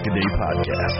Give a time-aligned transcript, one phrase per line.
[0.00, 0.96] is the Pack a Day Podcast.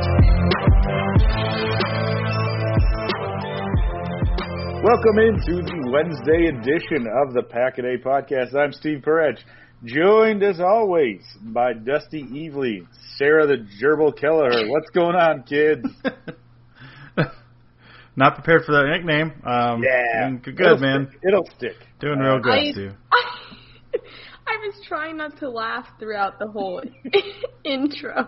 [4.83, 8.55] Welcome into the Wednesday edition of the Pack a Podcast.
[8.55, 9.39] I'm Steve Perech,
[9.85, 14.69] joined as always by Dusty Evely, Sarah the Gerbil Keller.
[14.69, 15.87] What's going on, kids?
[18.17, 19.33] Not prepared for that nickname.
[19.47, 21.07] Um, Yeah, doing Good, It'll man.
[21.11, 21.21] stick.
[21.27, 21.77] It'll stick.
[22.01, 22.93] Doing real good, I- Steve.
[24.47, 26.83] I was trying not to laugh throughout the whole
[27.65, 28.27] intro.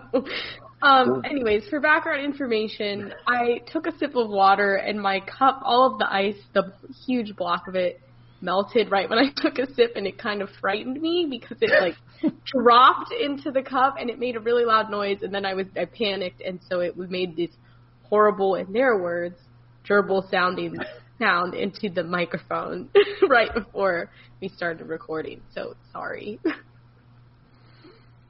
[0.83, 5.93] Um, anyways, for background information, I took a sip of water and my cup, all
[5.93, 6.73] of the ice, the
[7.05, 8.01] huge block of it,
[8.41, 11.71] melted right when I took a sip, and it kind of frightened me because it
[11.81, 11.95] like
[12.45, 15.67] dropped into the cup and it made a really loud noise, and then I was
[15.77, 17.51] I panicked, and so it made this
[18.03, 19.37] horrible, in their words,
[19.89, 20.75] gerbil sounding
[21.17, 22.89] sound into the microphone
[23.29, 24.09] right before
[24.41, 25.41] we started recording.
[25.55, 26.39] So sorry.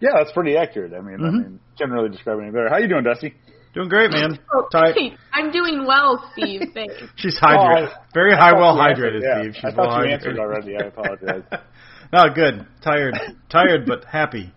[0.04, 0.92] Yeah, that's pretty accurate.
[0.94, 1.34] I mean, I Mhm.
[1.34, 2.68] mean, can't really describe it any better.
[2.68, 3.34] How you doing, Dusty?
[3.74, 4.38] Doing great, man.
[4.54, 6.62] Oh, Ty- I'm doing well, Steve.
[6.74, 6.94] Thanks.
[7.16, 7.90] She's hydrated.
[7.90, 9.42] Oh, Very high, well you answered, hydrated, yeah.
[9.42, 9.56] Steve.
[9.56, 10.76] She's I thought well you answered already.
[10.76, 11.44] I apologize.
[12.14, 12.68] no, good.
[12.84, 13.16] Tired.
[13.50, 14.52] Tired, but happy.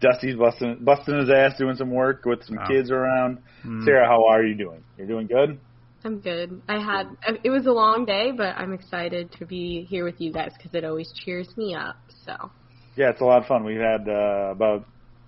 [0.00, 2.66] Dusty's busting busting his ass doing some work with some Wow.
[2.66, 3.38] kids around.
[3.64, 3.84] Mm.
[3.84, 4.82] Sarah, how are you doing?
[4.98, 5.58] You're doing good.
[6.04, 6.60] I'm good.
[6.68, 10.32] I had it was a long day, but I'm excited to be here with you
[10.32, 11.94] guys because it always cheers me up.
[12.26, 12.50] So
[12.96, 13.64] Yeah, it's a lot of fun.
[13.64, 14.84] We've had uh, about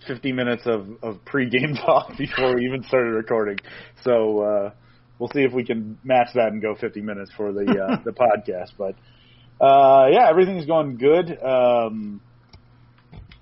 [0.07, 3.59] 50 minutes of, of pre-game talk before we even started recording.
[4.03, 4.71] So uh,
[5.19, 8.13] we'll see if we can match that and go 50 minutes for the uh, the
[8.13, 8.73] podcast.
[8.77, 8.95] But
[9.65, 11.39] uh, yeah, everything's going good.
[11.43, 12.21] Um,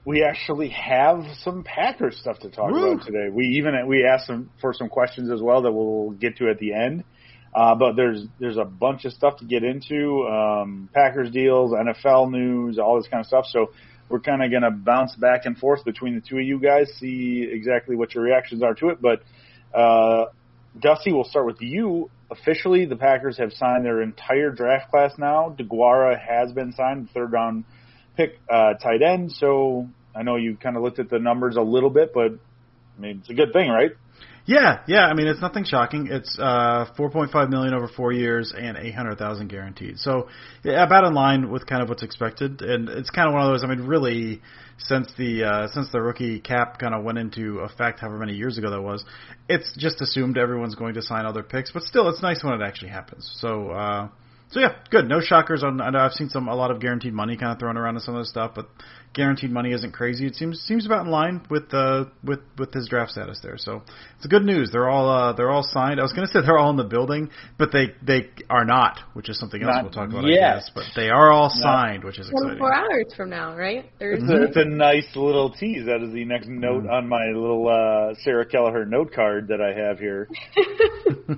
[0.04, 2.92] we actually have some Packers stuff to talk Woo.
[2.92, 3.28] about today.
[3.32, 6.58] We even we asked some for some questions as well that we'll get to at
[6.58, 7.04] the end.
[7.54, 10.26] Uh, but there's there's a bunch of stuff to get into.
[10.26, 13.44] Um, Packers deals, NFL news, all this kind of stuff.
[13.48, 13.72] So
[14.12, 16.92] we're kind of going to bounce back and forth between the two of you guys,
[17.00, 18.98] see exactly what your reactions are to it.
[19.00, 19.22] But
[19.74, 20.26] uh,
[20.78, 22.10] Dusty, we'll start with you.
[22.30, 25.56] Officially, the Packers have signed their entire draft class now.
[25.58, 27.64] Deguara has been signed, third round
[28.16, 29.32] pick, uh, tight end.
[29.32, 33.00] So I know you kind of looked at the numbers a little bit, but I
[33.00, 33.92] mean it's a good thing, right?
[34.44, 35.06] Yeah, yeah.
[35.06, 36.08] I mean, it's nothing shocking.
[36.10, 39.98] It's uh, 4.5 million over four years and 800,000 guaranteed.
[39.98, 40.28] So
[40.64, 42.60] yeah, about in line with kind of what's expected.
[42.60, 43.62] And it's kind of one of those.
[43.62, 44.42] I mean, really,
[44.78, 48.58] since the uh, since the rookie cap kind of went into effect, however many years
[48.58, 49.04] ago that was,
[49.48, 51.70] it's just assumed everyone's going to sign other picks.
[51.70, 53.30] But still, it's nice when it actually happens.
[53.40, 53.70] So.
[53.70, 54.08] uh
[54.52, 55.08] so yeah, good.
[55.08, 55.80] No shockers on.
[55.80, 58.02] I know I've seen some a lot of guaranteed money kind of thrown around in
[58.02, 58.68] some of this stuff, but
[59.14, 60.26] guaranteed money isn't crazy.
[60.26, 63.56] It seems seems about in line with uh with with his draft status there.
[63.56, 63.82] So
[64.16, 64.70] it's good news.
[64.70, 66.00] They're all uh they're all signed.
[66.00, 68.98] I was going to say they're all in the building, but they they are not,
[69.14, 70.24] which is something else Not we'll talk about.
[70.24, 70.42] yet.
[70.42, 72.58] I guess, but they are all signed, which is exciting.
[72.58, 73.90] 24 hours from now, right?
[74.00, 75.86] It's, a, it's a nice little tease.
[75.86, 79.72] That is the next note on my little uh, Sarah Kelleher note card that I
[79.78, 80.28] have here.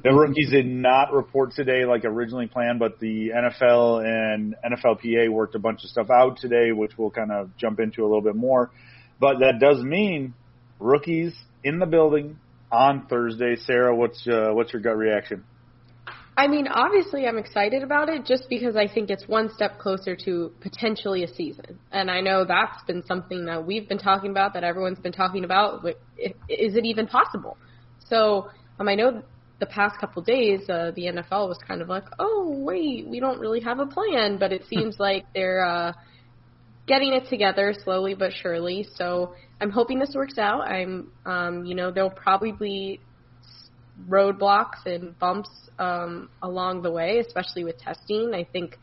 [0.03, 5.55] the rookies did not report today like originally planned, but the NFL and NFLPA worked
[5.55, 8.35] a bunch of stuff out today, which we'll kind of jump into a little bit
[8.35, 8.71] more.
[9.21, 10.33] But that does mean
[10.81, 12.39] rookies in the building
[12.73, 13.57] on Thursday.
[13.57, 15.45] Sarah, what's uh, what's your gut reaction?
[16.37, 20.17] I mean, obviously, I'm excited about it just because I think it's one step closer
[20.25, 21.79] to potentially a season.
[21.93, 25.45] And I know that's been something that we've been talking about, that everyone's been talking
[25.45, 25.87] about.
[26.49, 27.57] Is it even possible?
[28.09, 29.23] So um, I know
[29.65, 33.39] the past couple days, uh, the NFL was kind of like, oh, wait, we don't
[33.39, 34.37] really have a plan.
[34.39, 35.93] But it seems like they're uh,
[36.87, 38.87] getting it together slowly but surely.
[38.97, 40.63] So I'm hoping this works out.
[40.63, 43.01] I'm, um, you know, there'll probably be
[44.09, 48.33] roadblocks and bumps um, along the way, especially with testing.
[48.35, 48.79] I think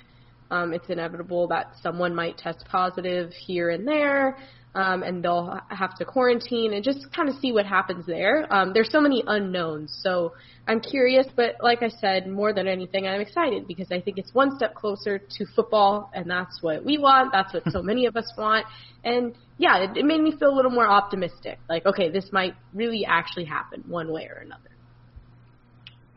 [0.50, 4.38] um, it's inevitable that someone might test positive here and there,
[4.74, 8.48] um, and they'll have to quarantine and just kind of see what happens there.
[8.54, 10.34] Um, there's so many unknowns, so
[10.68, 14.34] I'm curious, but like I said, more than anything, I'm excited because I think it's
[14.34, 17.34] one step closer to football, and that's what we want.
[17.34, 18.66] That's what so many of us want,
[19.04, 21.60] and yeah, it, it made me feel a little more optimistic.
[21.68, 24.70] Like, okay, this might really actually happen one way or another.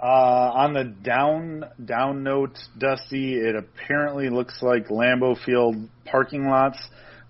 [0.01, 6.79] Uh, on the down down note, Dusty, it apparently looks like Lambeau Field parking lots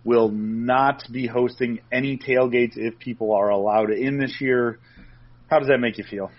[0.05, 4.79] will not be hosting any tailgates if people are allowed in this year.
[5.51, 6.31] How does that make you feel?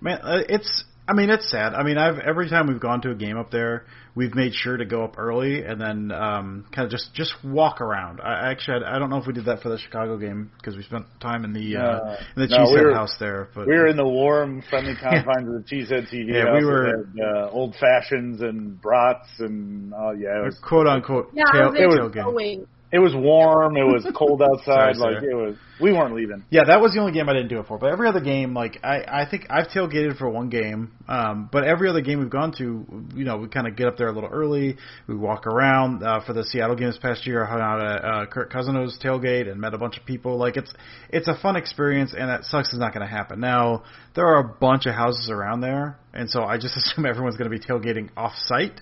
[0.00, 0.84] Man, uh, it's.
[1.10, 1.72] I mean, it's sad.
[1.72, 4.76] I mean, I've every time we've gone to a game up there, we've made sure
[4.76, 8.20] to go up early and then um, kind of just just walk around.
[8.20, 10.82] I actually, I don't know if we did that for the Chicago game because we
[10.82, 12.16] spent time in the uh, No.
[12.36, 13.48] in the No, Cheesehead we were- house there.
[13.54, 16.26] But We were in the warm, friendly confines of the Cheesehead TV.
[16.28, 16.62] Yeah, we house.
[16.62, 21.30] It were- had, uh, old fashions and brats and uh, yeah, it was quote unquote
[21.32, 22.66] Yeah, tail, I was tailgate.
[22.90, 23.00] Going.
[23.00, 23.76] it was warm.
[23.76, 24.96] It was cold outside.
[24.96, 25.30] Sorry, like sir.
[25.30, 25.56] it was.
[25.80, 26.44] We weren't leaving.
[26.50, 27.78] Yeah, that was the only game I didn't do it for.
[27.78, 30.92] But every other game, like I, I think I've tailgated for one game.
[31.06, 33.96] Um, but every other game we've gone to, you know, we kind of get up
[33.96, 34.76] there a little early.
[35.06, 36.02] We walk around.
[36.02, 38.98] Uh, for the Seattle game this past year, I hung out at uh, Kirk Cousino's
[39.02, 40.36] tailgate and met a bunch of people.
[40.36, 40.72] Like it's
[41.10, 43.38] it's a fun experience, and that sucks is not going to happen.
[43.40, 43.84] Now
[44.14, 47.50] there are a bunch of houses around there, and so I just assume everyone's going
[47.50, 48.80] to be tailgating off site.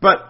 [0.00, 0.28] But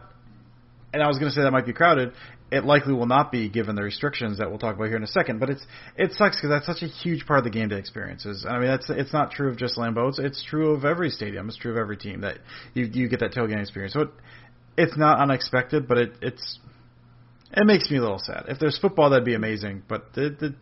[0.92, 2.12] and I was going to say that might be crowded.
[2.52, 5.06] It likely will not be given the restrictions that we'll talk about here in a
[5.08, 5.40] second.
[5.40, 5.66] But it's
[5.96, 8.44] it sucks because that's such a huge part of the game day experiences.
[8.48, 10.10] I mean, that's it's not true of just Lambeau.
[10.10, 11.48] It's, it's true of every stadium.
[11.48, 12.38] It's true of every team that
[12.74, 13.94] you you get that tailgating experience.
[13.94, 14.08] So it,
[14.76, 16.58] it's not unexpected, but it it's
[17.52, 18.44] it makes me a little sad.
[18.48, 19.82] If there's football, that'd be amazing.
[19.88, 20.52] But it, it,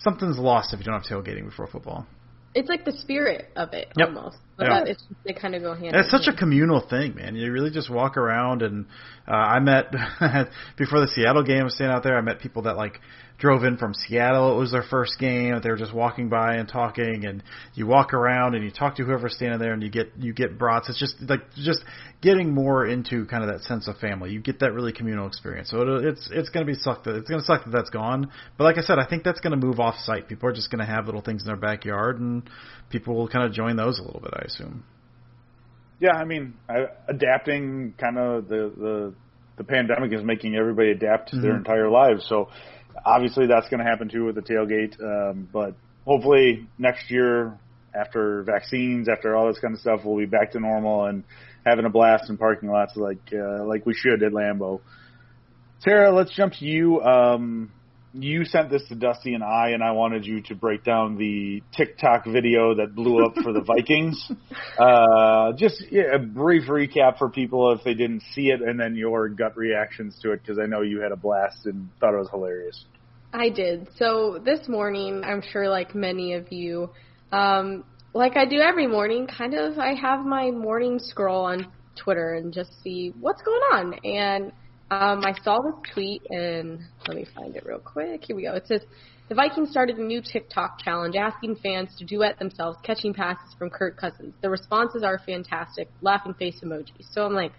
[0.00, 2.06] something's lost if you don't have tailgating before football.
[2.54, 4.08] It's like the spirit of it Yep.
[4.08, 4.38] almost.
[4.58, 4.84] Yeah.
[4.86, 5.94] It's they kind of go hand.
[5.94, 7.36] It's such a communal thing, man.
[7.36, 8.86] You really just walk around, and
[9.28, 9.90] uh, I met
[10.78, 11.60] before the Seattle game.
[11.60, 12.16] I was staying out there.
[12.16, 13.00] I met people that like
[13.38, 14.56] drove in from Seattle.
[14.56, 15.58] It was their first game.
[15.62, 17.42] They were just walking by and talking, and
[17.74, 20.58] you walk around and you talk to whoever's standing there, and you get you get
[20.58, 20.88] brats.
[20.88, 21.84] It's just like just
[22.22, 24.30] getting more into kind of that sense of family.
[24.30, 25.70] You get that really communal experience.
[25.70, 27.90] So it, it's it's going to be suck that it's going to suck that that's
[27.90, 28.30] gone.
[28.56, 30.28] But like I said, I think that's going to move off site.
[30.28, 32.48] People are just going to have little things in their backyard, and
[32.90, 34.32] people will kind of join those a little bit.
[34.34, 34.84] I assume.
[36.00, 39.14] Yeah, I mean, I, adapting kind of the, the
[39.56, 42.26] the pandemic is making everybody adapt to their entire lives.
[42.28, 42.50] So
[43.04, 45.00] obviously that's going to happen too with the tailgate.
[45.02, 45.74] Um, but
[46.04, 47.58] hopefully next year,
[47.94, 51.24] after vaccines, after all this kind of stuff, we'll be back to normal and
[51.64, 54.80] having a blast in parking lots like uh, like we should at Lambeau.
[55.80, 57.00] Sarah, let's jump to you.
[57.00, 57.72] Um,
[58.18, 61.62] you sent this to Dusty and I, and I wanted you to break down the
[61.76, 64.30] TikTok video that blew up for the Vikings.
[64.78, 68.96] Uh, just yeah, a brief recap for people if they didn't see it, and then
[68.96, 72.18] your gut reactions to it, because I know you had a blast and thought it
[72.18, 72.84] was hilarious.
[73.32, 73.88] I did.
[73.98, 76.90] So this morning, I'm sure like many of you,
[77.32, 82.34] um, like I do every morning, kind of I have my morning scroll on Twitter
[82.34, 83.94] and just see what's going on.
[84.04, 84.52] And
[84.90, 88.24] um, I saw this tweet, and let me find it real quick.
[88.24, 88.54] Here we go.
[88.54, 88.82] It says
[89.28, 93.70] the Vikings started a new TikTok challenge asking fans to duet themselves catching passes from
[93.70, 94.34] Kirk Cousins.
[94.42, 95.88] The responses are fantastic.
[96.00, 96.92] Laughing face emoji.
[97.12, 97.52] So I'm like,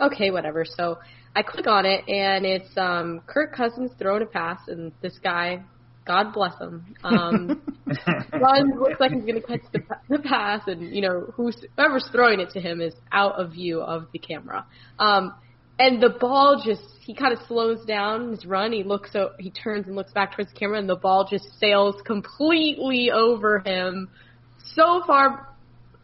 [0.00, 0.64] okay, whatever.
[0.64, 0.98] So
[1.34, 5.62] I click on it, and it's um, Kirk Cousins throwing a pass, and this guy
[6.06, 6.94] God bless him.
[7.02, 7.62] Um,
[8.32, 12.08] runs looks like he's going to catch the, the pass, and you know who's whoever's
[12.12, 14.66] throwing it to him is out of view of the camera.
[14.98, 15.34] Um,
[15.78, 18.72] and the ball just he kind of slows down his run.
[18.72, 21.46] He looks so he turns and looks back towards the camera, and the ball just
[21.58, 24.08] sails completely over him,
[24.74, 25.48] so far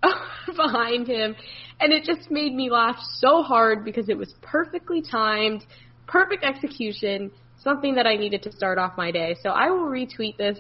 [0.57, 1.35] behind him,
[1.81, 5.65] and it just made me laugh so hard because it was perfectly timed,
[6.07, 7.31] perfect execution,
[7.63, 9.37] something that I needed to start off my day.
[9.43, 10.59] So I will retweet this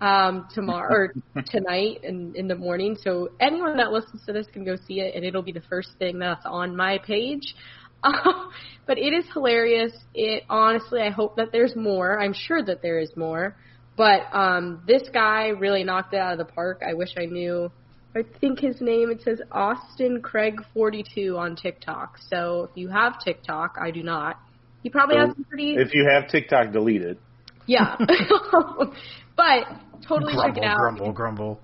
[0.00, 1.14] um, tomorrow or
[1.50, 2.96] tonight and in the morning.
[3.00, 5.90] So anyone that listens to this can go see it, and it'll be the first
[5.98, 7.54] thing that's on my page.
[8.86, 9.92] but it is hilarious.
[10.14, 12.20] It honestly, I hope that there's more.
[12.20, 13.56] I'm sure that there is more.
[13.96, 16.80] But um, this guy really knocked it out of the park.
[16.88, 17.70] I wish I knew.
[18.14, 22.18] I think his name it says Austin Craig 42 on TikTok.
[22.28, 24.40] So if you have TikTok, I do not.
[24.82, 25.74] He probably So has some pretty.
[25.74, 27.20] If you have TikTok, delete it.
[27.66, 27.96] Yeah.
[29.36, 29.64] but
[30.08, 30.78] totally check it out.
[30.78, 31.60] grumble, grumble.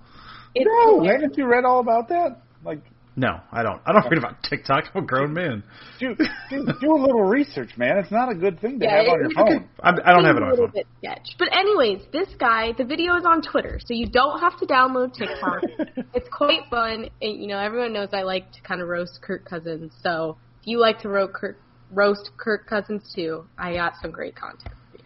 [0.55, 1.23] It's No, hilarious.
[1.23, 2.43] haven't you read all about that?
[2.65, 2.81] Like,
[3.19, 3.81] No, I don't.
[3.87, 4.91] I don't read about TikTok.
[4.95, 5.63] I'm a grown man.
[5.99, 6.15] do
[6.51, 7.97] do, do a little research, man.
[7.97, 9.69] It's not a good thing to Yeah, have on your phone.
[9.83, 10.73] I'm, I don't have it on my little phone.
[10.75, 11.29] bit sketch.
[11.39, 15.15] But anyways, this guy, the video is on Twitter, so you don't have to download
[15.15, 15.63] TikTok.
[16.15, 17.09] it's quite fun.
[17.23, 19.93] And, you know, everyone knows I like to kind of roast Kirk Cousins.
[20.03, 21.59] So if you like to roast Kirk,
[21.91, 24.99] roast Kirk Cousins too, I got some great content for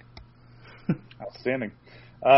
[0.93, 0.99] you.
[1.23, 1.71] Outstanding.
[2.25, 2.29] Uh,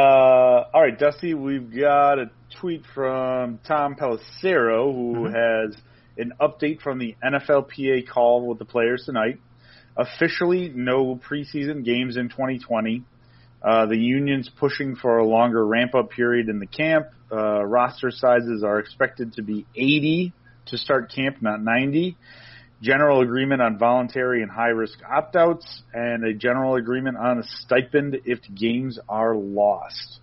[0.74, 2.30] all right, Dusty, we've got a
[2.62, 5.76] tweet from Tom Pelissero who has
[6.16, 9.40] an update from the NFLPA call with the players tonight.
[9.96, 13.02] Officially, no preseason games in 2020.
[13.60, 17.08] Uh, the union's pushing for a longer ramp up period in the camp.
[17.32, 20.32] Uh, roster sizes are expected to be 80
[20.66, 22.16] to start camp, not 90
[22.80, 27.42] general agreement on voluntary and high risk opt outs, and a general agreement on a
[27.42, 30.20] stipend if games are lost.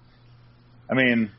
[0.89, 1.31] I mean,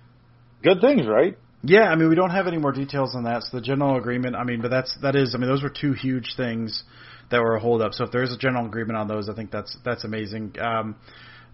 [0.62, 1.37] good things, right?
[1.62, 3.43] Yeah, I mean, we don't have any more details on that.
[3.43, 5.93] So the general agreement, I mean, but that's that is, I mean, those were two
[5.93, 6.85] huge things
[7.31, 7.93] that were a hold up.
[7.93, 10.55] So if there is a general agreement on those, I think that's that's amazing.
[10.59, 10.97] Um,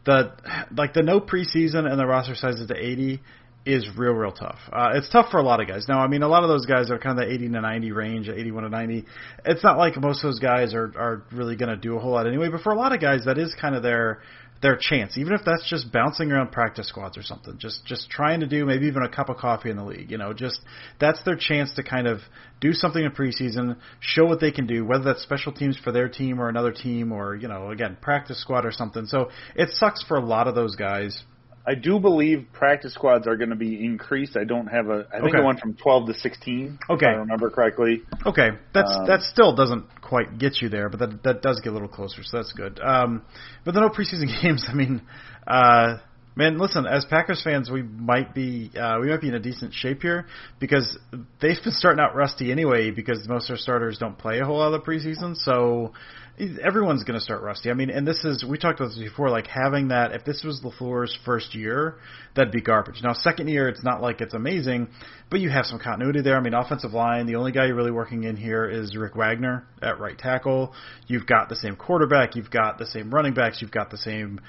[0.05, 0.33] the
[0.77, 3.21] like the no preseason and the roster sizes to 80
[3.67, 4.59] is real real tough.
[4.73, 5.87] Uh, it's tough for a lot of guys.
[5.89, 7.93] Now, I mean, a lot of those guys are kind of the 80 to 90
[7.93, 9.05] range, 81 to 90.
[9.45, 12.13] It's not like most of those guys are are really going to do a whole
[12.13, 12.49] lot anyway.
[12.49, 14.23] But for a lot of guys, that is kind of their
[14.63, 18.41] their chance, even if that's just bouncing around practice squads or something, just just trying
[18.41, 20.11] to do maybe even a cup of coffee in the league.
[20.11, 20.61] You know, just
[20.99, 22.21] that's their chance to kind of
[22.61, 26.09] do something in preseason, show what they can do, whether that's special teams for their
[26.09, 29.07] team or another team, or you know, again practice squad or something.
[29.07, 31.23] So it sucks for a lot of those guys.
[31.69, 34.37] I do believe practice squads are going to be increased.
[34.37, 35.07] I don't have a.
[35.13, 35.39] I think Okay.
[35.39, 36.79] it went from 12 to 16.
[36.91, 37.07] Okay.
[37.07, 38.03] if I remember correctly.
[38.25, 41.71] Okay, that's Um, that still doesn't quite get you there, but that that does get
[41.71, 42.79] a little closer, so that's good.
[42.81, 43.23] Um,
[43.65, 44.65] but the no preseason games.
[44.69, 45.03] I mean,
[45.47, 45.99] uh,
[46.37, 49.75] man, listen, as Packers fans, we might be uh, we might be in a decent
[49.75, 50.27] shape here
[50.61, 50.97] because
[51.41, 54.59] they've been starting out rusty anyway because most of their starters don't play a whole
[54.59, 55.93] lot of the preseason, so
[56.39, 57.71] everyone's going to start rusty.
[57.71, 60.13] I mean, and this is we talked about this before, like having that.
[60.13, 61.97] If this was LaFleur's first year,
[62.35, 63.01] that'd be garbage.
[63.03, 64.89] Now, second year, it's not like it's amazing,
[65.31, 66.37] but you have some continuity there.
[66.37, 67.27] I mean, offensive line.
[67.27, 70.75] The only guy you're really working in here is Rick Wagner at right tackle.
[71.07, 72.37] You've got the same quarterback.
[72.37, 73.63] You've got the same running backs.
[73.63, 74.41] You've got the same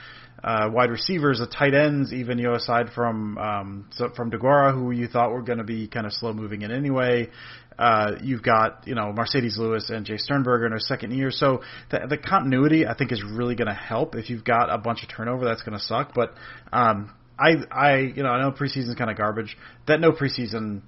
[0.44, 4.74] uh, wide receivers, the tight ends, even you know aside from um, so from Deguara,
[4.74, 7.30] who you thought were going to be kind of slow moving in anyway.
[7.78, 11.62] Uh, you've got you know Marcedes Lewis and Jace Sternberger in their second year, so
[11.92, 14.16] the, the continuity I think is really going to help.
[14.16, 16.14] If you've got a bunch of turnover, that's going to suck.
[16.16, 16.34] But
[16.74, 19.58] um, I I you know I know preseason's kind of garbage.
[19.88, 20.82] That no preseason,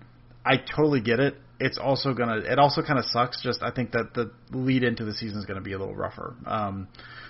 [0.46, 1.36] I totally get it.
[1.60, 2.38] It's also gonna.
[2.38, 3.44] It also kind of sucks.
[3.44, 5.96] Just I think that the lead into the season is going to be a little
[5.96, 6.36] rougher.
[6.46, 6.88] Um,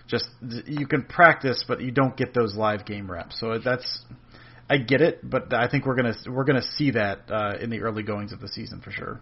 [0.07, 3.39] just you can practice, but you don't get those live game reps.
[3.39, 4.03] So that's
[4.69, 7.81] I get it, but I think we're gonna we're gonna see that uh, in the
[7.81, 9.19] early goings of the season for sure.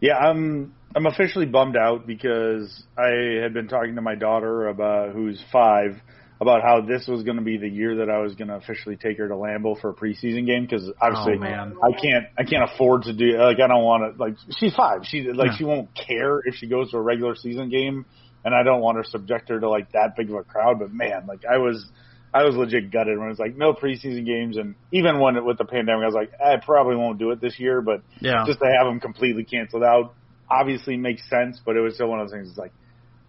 [0.00, 5.12] Yeah, I'm I'm officially bummed out because I had been talking to my daughter about
[5.12, 6.00] who's five
[6.40, 8.94] about how this was going to be the year that I was going to officially
[8.96, 11.74] take her to Lambeau for a preseason game because obviously Oh, man.
[11.82, 15.00] I can't I can't afford to do like I don't want to like she's five
[15.04, 15.56] she like Yeah.
[15.56, 18.06] she won't care if she goes to a regular season game
[18.44, 20.92] and I don't want to subject her to like that big of a crowd but
[20.92, 21.84] man like I was
[22.32, 25.44] I was legit gutted when it was like no preseason games and even when it,
[25.44, 28.44] with the pandemic I was like I probably won't do it this year but Yeah.
[28.46, 30.14] just to have them completely canceled out
[30.50, 32.48] obviously makes sense, but it was still one of those things.
[32.48, 32.72] It's like,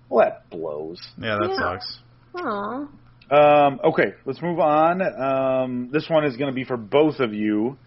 [0.09, 1.01] well, that blows.
[1.17, 1.55] Yeah, that Yeah.
[1.57, 1.99] sucks.
[2.35, 2.87] Aw.
[3.31, 5.01] Um, okay, let's move on.
[5.01, 7.77] Um, this one is going to be for both of you.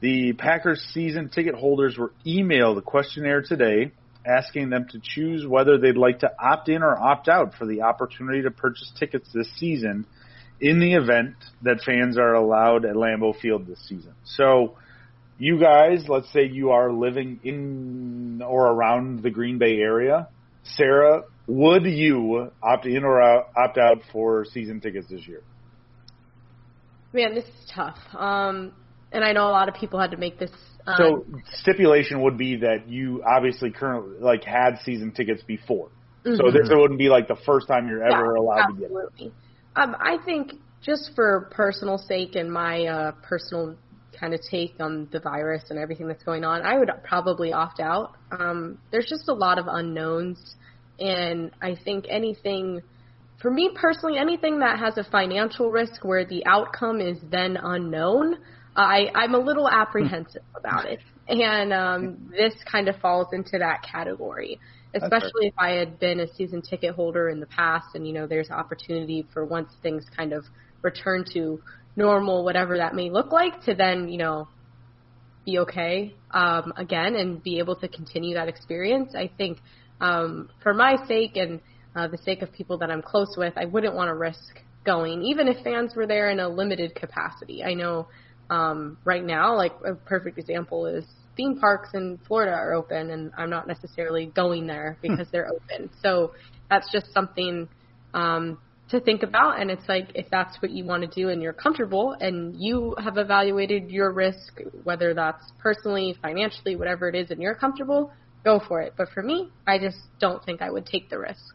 [0.00, 3.92] The Packers season ticket holders were emailed a questionnaire today
[4.26, 7.82] asking them to choose whether they'd like to opt in or opt out for the
[7.82, 10.06] opportunity to purchase tickets this season
[10.60, 14.14] in the event that fans are allowed at Lambeau Field this season.
[14.24, 14.76] So,
[15.38, 20.28] you guys, let's say you are living in or around the Green Bay area.
[20.62, 25.42] Sarah, would you opt in or out, opt out for season tickets this year?
[27.12, 27.98] Man, this is tough.
[28.14, 28.72] Um,
[29.12, 30.50] and I know a lot of people had to make this.
[30.86, 31.26] Um, so
[31.60, 35.88] stipulation would be that you obviously currently like had season tickets before.
[36.24, 36.36] Mm-hmm.
[36.36, 38.88] So this wouldn't be like the first time you're ever yeah, allowed absolutely.
[38.88, 39.32] to get it.
[39.76, 40.52] Um, I think
[40.82, 43.76] just for personal sake and my uh, personal
[44.18, 47.80] kind of take on the virus and everything that's going on, I would probably opt
[47.80, 48.16] out.
[48.30, 50.56] Um, there's just a lot of unknowns,
[51.00, 52.82] and I think anything,
[53.42, 58.36] for me personally, anything that has a financial risk where the outcome is then unknown,
[58.76, 61.00] I, I'm a little apprehensive about it.
[61.26, 64.60] And um, this kind of falls into that category,
[64.94, 68.26] especially if I had been a season ticket holder in the past, and you know,
[68.26, 70.44] there's opportunity for once things kind of
[70.82, 71.60] return to
[71.96, 74.48] normal, whatever that may look like, to then, you know,
[75.44, 79.14] be okay um, again and be able to continue that experience.
[79.14, 79.58] I think
[80.00, 81.60] um, for my sake and
[81.94, 85.22] uh, the sake of people that I'm close with, I wouldn't want to risk going,
[85.22, 87.62] even if fans were there in a limited capacity.
[87.62, 88.08] I know
[88.50, 91.04] um, right now, like a perfect example is
[91.36, 95.90] theme parks in Florida are open, and I'm not necessarily going there because they're open.
[96.02, 96.32] So
[96.70, 97.68] that's just something
[98.12, 98.58] um,
[98.90, 99.60] to think about.
[99.60, 102.94] And it's like if that's what you want to do and you're comfortable and you
[103.02, 108.12] have evaluated your risk, whether that's personally, financially, whatever it is, and you're comfortable,
[108.44, 108.94] go for it.
[108.96, 111.54] But for me, I just don't think I would take the risk.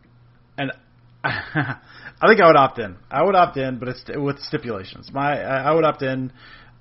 [0.58, 0.72] And
[1.24, 2.96] I think I would opt in.
[3.12, 5.10] I would opt in, but it's with stipulations.
[5.14, 6.32] My I would opt in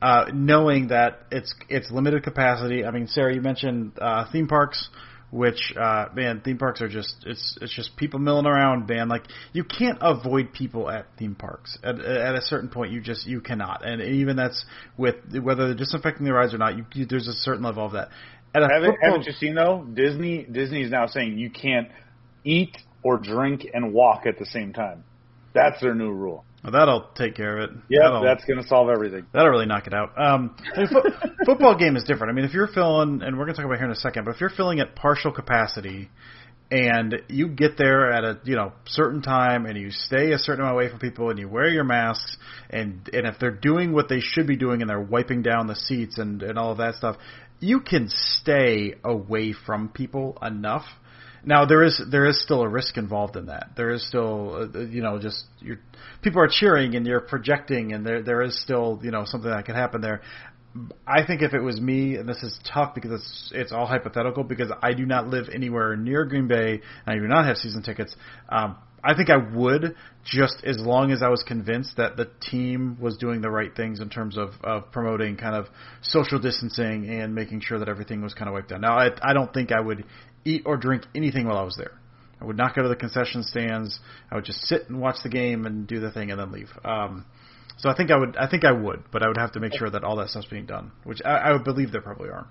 [0.01, 2.85] uh, knowing that it's it's limited capacity.
[2.85, 4.89] I mean, Sarah, you mentioned uh, theme parks,
[5.31, 9.09] which uh, man, theme parks are just it's it's just people milling around, man.
[9.09, 11.79] Like you can't avoid people at theme parks.
[11.83, 14.65] At, at a certain point, you just you cannot, and even that's
[14.97, 16.77] with whether they're disinfecting the rides or not.
[16.77, 18.11] You, you, there's a certain level of that.
[18.55, 19.85] At a haven't, football, haven't you seen though?
[19.93, 21.89] Disney Disney is now saying you can't
[22.45, 25.05] eat or drink and walk at the same time.
[25.55, 26.45] That's their new rule.
[26.63, 27.77] Well, that'll take care of it.
[27.89, 29.27] Yeah, that's going to solve everything.
[29.33, 30.11] That'll really knock it out.
[30.21, 32.33] Um, I mean, fo- football game is different.
[32.33, 34.25] I mean, if you're filling, and we're going to talk about here in a second,
[34.25, 36.11] but if you're filling at partial capacity,
[36.71, 40.61] and you get there at a you know certain time, and you stay a certain
[40.61, 42.37] amount away from people, and you wear your masks,
[42.71, 45.77] and and if they're doing what they should be doing, and they're wiping down the
[45.77, 47.17] seats and and all of that stuff,
[47.61, 50.85] you can stay away from people enough
[51.49, 53.71] now there is there is still a risk involved in that.
[53.75, 55.81] There is still uh, you know just you're,
[56.23, 59.65] people are cheering and you're projecting and there there is still you know something that
[59.65, 60.21] could happen there.
[61.07, 64.45] I think if it was me, and this is tough because it's it's all hypothetical
[64.45, 67.83] because I do not live anywhere near Green Bay and I do not have season
[67.83, 68.15] tickets.
[68.51, 72.99] Um, I think I would just as long as I was convinced that the team
[73.01, 75.67] was doing the right things in terms of, of promoting kind of
[76.03, 78.83] social distancing and making sure that everything was kind of wiped down.
[78.83, 80.05] Now, I, I don't think I would
[80.49, 81.93] eat or drink anything while I was there.
[82.41, 83.99] I would not go to the concession stands.
[84.31, 86.71] I would just sit and watch the game and do the thing and then leave.
[86.85, 87.27] Um,
[87.79, 88.37] so I think I would.
[88.37, 90.47] I think I would, but I would have to make sure that all that stuff's
[90.47, 92.49] being done, which I, I would believe there probably are.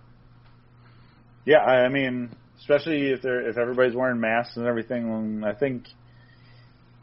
[1.46, 5.44] Yeah, I mean, especially if they're if everybody's wearing masks and everything.
[5.46, 5.88] I think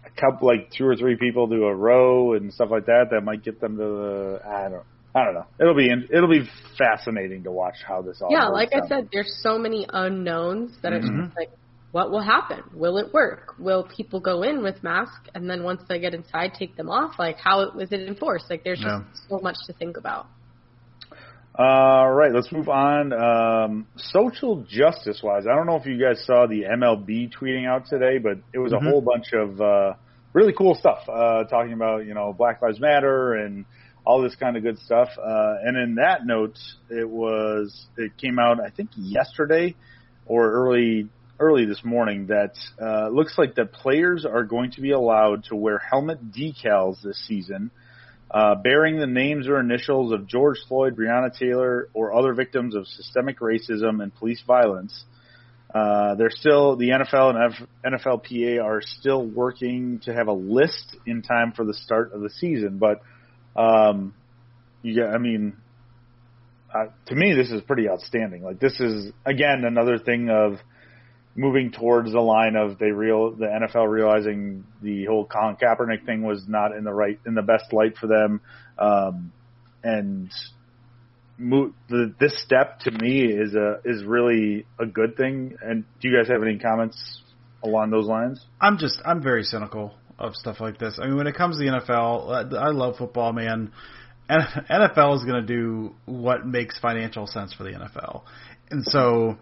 [0.04, 3.22] a couple, like two or three people do a row and stuff like that, that
[3.22, 4.40] might get them to the.
[4.46, 4.84] I don't.
[5.14, 5.46] I don't know.
[5.60, 8.30] It'll be it'll be fascinating to watch how this all.
[8.32, 11.06] Yeah, like I said, there's so many unknowns that mm-hmm.
[11.06, 11.50] it's just like,
[11.92, 12.64] what will happen?
[12.74, 13.54] Will it work?
[13.56, 17.16] Will people go in with masks and then once they get inside, take them off?
[17.20, 18.46] Like, how is it enforced?
[18.50, 20.26] Like, there's just so much to think about.
[21.56, 23.12] All right, let's move on.
[23.12, 27.86] Um, social justice wise, I don't know if you guys saw the MLB tweeting out
[27.86, 28.84] today, but it was mm-hmm.
[28.84, 29.92] a whole bunch of uh,
[30.32, 33.66] really cool stuff uh, talking about you know Black Lives Matter and
[34.04, 35.08] all this kind of good stuff.
[35.18, 36.58] Uh, and in that note,
[36.90, 39.74] it was it came out I think yesterday
[40.26, 41.08] or early
[41.40, 45.56] early this morning that uh, looks like the players are going to be allowed to
[45.56, 47.70] wear helmet decals this season,
[48.30, 52.86] uh, bearing the names or initials of George Floyd, Breonna Taylor, or other victims of
[52.86, 55.04] systemic racism and police violence.
[55.74, 60.96] Uh, they're still the NFL and F- NFLPA are still working to have a list
[61.04, 63.00] in time for the start of the season, but
[63.56, 64.14] um,
[64.82, 65.56] yeah, I mean,
[66.74, 68.42] uh, to me, this is pretty outstanding.
[68.42, 70.58] Like this is again another thing of
[71.36, 76.22] moving towards the line of they real the NFL realizing the whole Colin Kaepernick thing
[76.22, 78.40] was not in the right in the best light for them,
[78.78, 79.32] um,
[79.82, 80.30] and
[81.38, 85.56] move, the, this step to me is a is really a good thing.
[85.62, 87.22] And do you guys have any comments
[87.62, 88.44] along those lines?
[88.60, 90.98] I'm just I'm very cynical of stuff like this.
[91.00, 93.72] I mean, when it comes to the NFL, I love football, man.
[94.30, 98.22] NFL is going to do what makes financial sense for the NFL,
[98.70, 99.36] and so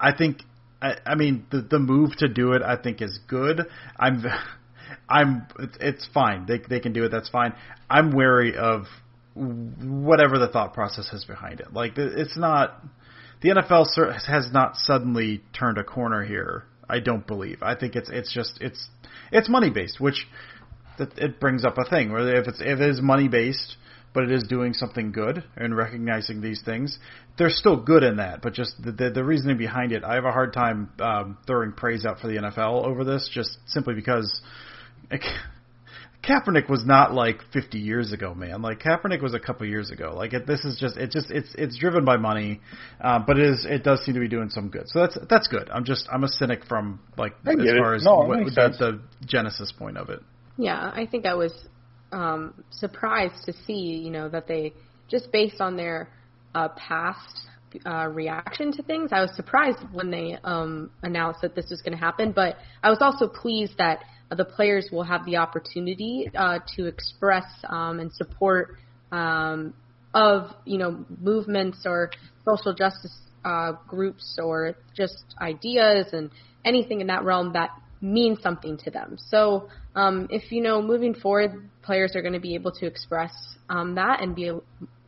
[0.00, 0.42] I think
[0.80, 3.66] I, I mean the the move to do it I think is good.
[3.98, 4.24] I'm
[5.08, 6.46] I'm it's, it's fine.
[6.46, 7.10] They they can do it.
[7.10, 7.54] That's fine.
[7.90, 8.84] I'm wary of
[9.34, 11.72] whatever the thought process is behind it.
[11.72, 12.82] Like it's not
[13.40, 16.64] the NFL has not suddenly turned a corner here.
[16.88, 17.62] I don't believe.
[17.62, 18.88] I think it's it's just it's
[19.30, 20.26] it's money based, which
[20.98, 23.76] it brings up a thing where if it's if it is money based,
[24.14, 26.98] but it is doing something good and recognizing these things,
[27.36, 28.42] they're still good in that.
[28.42, 31.72] But just the the, the reasoning behind it, I have a hard time um, throwing
[31.72, 34.40] praise out for the NFL over this, just simply because.
[36.22, 38.60] Kaepernick was not like 50 years ago, man.
[38.60, 40.14] Like Kaepernick was a couple years ago.
[40.16, 42.60] Like it, this is just it just it's it's driven by money,
[43.00, 44.88] uh, but it is it does seem to be doing some good.
[44.88, 45.70] So that's that's good.
[45.70, 47.96] I'm just I'm a cynic from like as far it.
[47.98, 50.20] as no, what, the, the genesis point of it.
[50.56, 51.52] Yeah, I think I was
[52.10, 54.72] um, surprised to see you know that they
[55.08, 56.10] just based on their
[56.54, 57.46] uh, past
[57.86, 59.10] uh, reaction to things.
[59.12, 62.90] I was surprised when they um, announced that this was going to happen, but I
[62.90, 68.12] was also pleased that the players will have the opportunity uh, to express um, and
[68.12, 68.76] support
[69.10, 69.74] um,
[70.14, 72.10] of you know movements or
[72.44, 76.30] social justice uh, groups or just ideas and
[76.64, 79.16] anything in that realm that means something to them.
[79.28, 83.32] So um, if you know moving forward, players are going to be able to express
[83.68, 84.52] um, that and be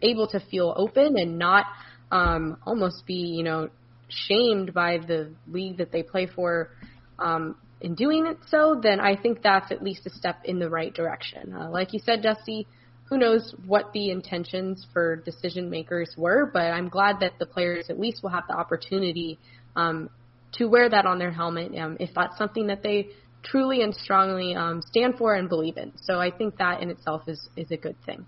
[0.03, 1.67] able to feel open and not
[2.11, 3.69] um, almost be you know
[4.09, 6.71] shamed by the league that they play for
[7.19, 10.69] um, in doing it so, then I think that's at least a step in the
[10.69, 11.55] right direction.
[11.55, 12.67] Uh, like you said, Dusty,
[13.05, 17.91] who knows what the intentions for decision makers were, but I'm glad that the players
[17.91, 19.39] at least will have the opportunity
[19.75, 20.11] um,
[20.53, 23.09] to wear that on their helmet um, if that's something that they
[23.43, 25.93] truly and strongly um, stand for and believe in.
[26.03, 28.27] So I think that in itself is, is a good thing.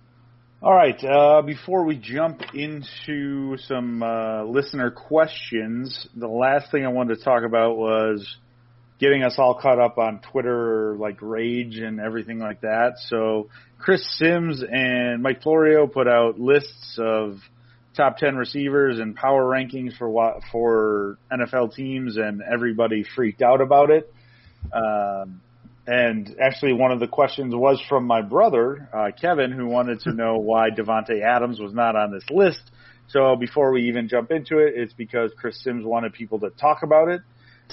[0.62, 0.96] All right.
[1.04, 7.24] Uh, before we jump into some uh, listener questions, the last thing I wanted to
[7.24, 8.36] talk about was
[9.02, 12.92] getting us all caught up on Twitter, like Rage and everything like that.
[13.08, 13.48] So
[13.80, 17.38] Chris Sims and Mike Florio put out lists of
[17.96, 23.60] top 10 receivers and power rankings for what, for NFL teams and everybody freaked out
[23.60, 24.14] about it.
[24.72, 25.40] Um,
[25.84, 30.12] and actually one of the questions was from my brother, uh, Kevin, who wanted to
[30.12, 32.62] know why Davante Adams was not on this list.
[33.08, 36.84] So before we even jump into it, it's because Chris Sims wanted people to talk
[36.84, 37.22] about it.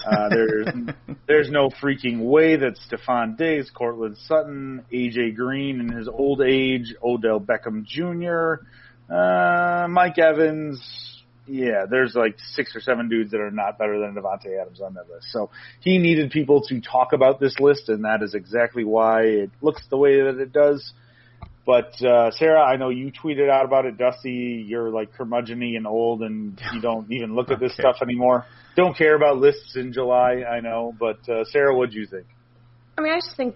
[0.05, 0.67] Uh, there's
[1.27, 6.93] there's no freaking way that Stefon Diggs, Courtland Sutton, AJ Green in his old age,
[7.03, 8.63] Odell Beckham Jr.,
[9.13, 10.81] uh, Mike Evans.
[11.45, 14.93] Yeah, there's like six or seven dudes that are not better than Davante Adams on
[14.93, 15.27] that list.
[15.31, 19.49] So he needed people to talk about this list, and that is exactly why it
[19.59, 20.93] looks the way that it does.
[21.65, 23.97] But uh, Sarah, I know you tweeted out about it.
[23.97, 27.81] Dusty, you're like curmudgeony and old, and you don't even look at this Okay.
[27.81, 28.45] stuff anymore.
[28.79, 30.95] Don't care about lists in July, I know.
[30.97, 32.25] But uh, Sarah, what do you think?
[32.97, 33.55] I mean, I just think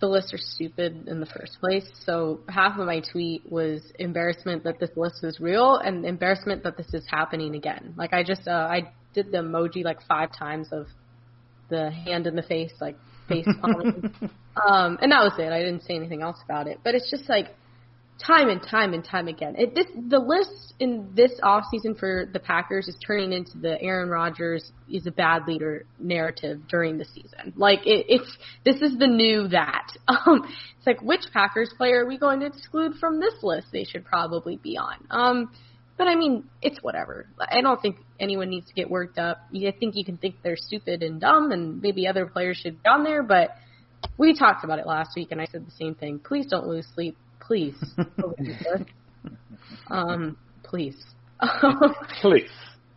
[0.00, 1.90] the lists are stupid in the first place.
[2.04, 6.76] So half of my tweet was embarrassment that this list is real and embarrassment that
[6.76, 7.94] this is happening again.
[7.96, 10.88] Like I just uh, I did the emoji like five times of
[11.70, 12.96] the hand in the face, like
[13.30, 14.12] face palming.
[14.68, 15.50] um, and that was it.
[15.50, 16.80] I didn't say anything else about it.
[16.84, 17.46] But it's just like
[18.24, 19.54] time and time and time again.
[19.56, 23.80] It, this the list in this off season for the Packers is turning into the
[23.80, 27.52] Aaron Rodgers is a bad leader narrative during the season.
[27.56, 29.86] Like it, it's this is the new that.
[30.26, 30.42] Um,
[30.76, 33.68] it's like which Packers player are we going to exclude from this list?
[33.72, 34.96] They should probably be on.
[35.10, 35.50] Um,
[35.96, 37.26] but I mean, it's whatever.
[37.38, 39.38] I don't think anyone needs to get worked up.
[39.54, 42.88] I think you can think they're stupid and dumb, and maybe other players should be
[42.88, 43.22] on there.
[43.22, 43.50] But
[44.18, 46.18] we talked about it last week, and I said the same thing.
[46.18, 47.16] Please don't lose sleep.
[47.40, 47.76] Please.
[49.90, 50.96] um, please.
[52.20, 52.50] Please.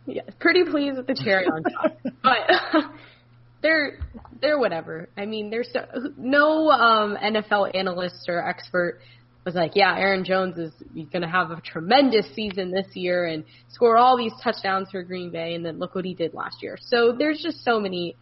[0.06, 1.98] yeah, pretty pleased with the cherry on top.
[2.22, 2.84] But
[3.62, 3.98] they're
[4.42, 5.08] they're whatever.
[5.16, 5.80] I mean, there's so,
[6.18, 9.00] no um, NFL analyst or expert
[9.44, 13.44] was like, yeah, Aaron Jones is going to have a tremendous season this year and
[13.68, 16.78] score all these touchdowns for Green Bay, and then look what he did last year.
[16.80, 18.16] So there's just so many.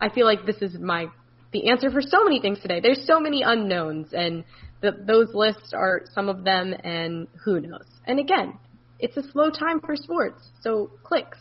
[0.00, 1.06] I feel like this is my
[1.52, 2.80] the answer for so many things today.
[2.80, 4.44] There's so many unknowns, and
[4.84, 7.86] the, those lists are some of them, and who knows.
[8.06, 8.58] And again,
[8.98, 11.38] it's a slow time for sports, so clicks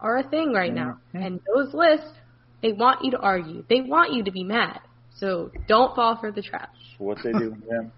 [0.00, 0.98] are a thing right now.
[1.14, 2.06] And those lists,
[2.62, 3.64] they want you to argue.
[3.68, 4.80] They want you to be mad.
[5.16, 6.70] So don't fall for the trap.
[6.98, 7.56] what they do.
[7.70, 7.88] yeah.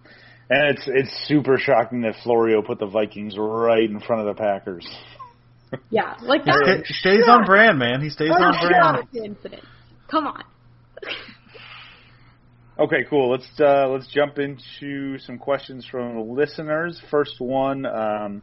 [0.49, 4.41] And it's it's super shocking that Florio put the Vikings right in front of the
[4.41, 4.87] Packers.
[5.91, 6.85] Yeah, like that.
[6.85, 8.01] sta- stays on brand, man.
[8.01, 9.09] He stays on That's not brand.
[9.13, 9.67] a coincidence.
[10.09, 10.45] Come on.
[12.79, 13.31] Okay, cool.
[13.31, 17.01] Let's uh, let's jump into some questions from the listeners.
[17.11, 18.43] First one, um,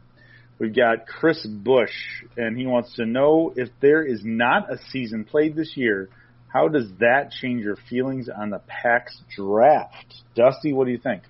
[0.58, 1.94] we've got Chris Bush,
[2.36, 6.08] and he wants to know if there is not a season played this year,
[6.48, 10.14] how does that change your feelings on the PAX draft?
[10.34, 11.22] Dusty, what do you think?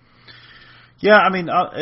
[1.01, 1.73] Yeah, I mean, uh,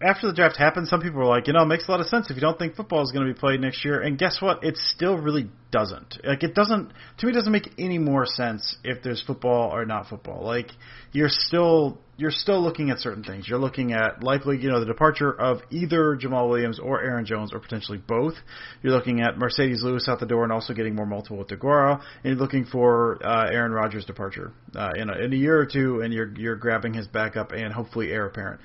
[0.00, 2.06] after the draft happened, some people were like, you know, it makes a lot of
[2.06, 4.00] sense if you don't think football is going to be played next year.
[4.00, 4.62] And guess what?
[4.62, 6.18] It still really doesn't.
[6.24, 6.92] Like, it doesn't.
[7.18, 10.44] To me, it doesn't make any more sense if there's football or not football.
[10.44, 10.70] Like,
[11.12, 13.46] you're still you're still looking at certain things.
[13.46, 17.52] You're looking at likely, you know, the departure of either Jamaal Williams or Aaron Jones,
[17.52, 18.34] or potentially both.
[18.82, 22.00] You're looking at Marcedes Lewis out the door, and also getting more multiple with Deguara.
[22.24, 25.66] And you're looking for uh, Aaron Rodgers' departure uh, in a, in a year or
[25.66, 28.60] two, and you're you're grabbing his backup and hopefully heir apparent.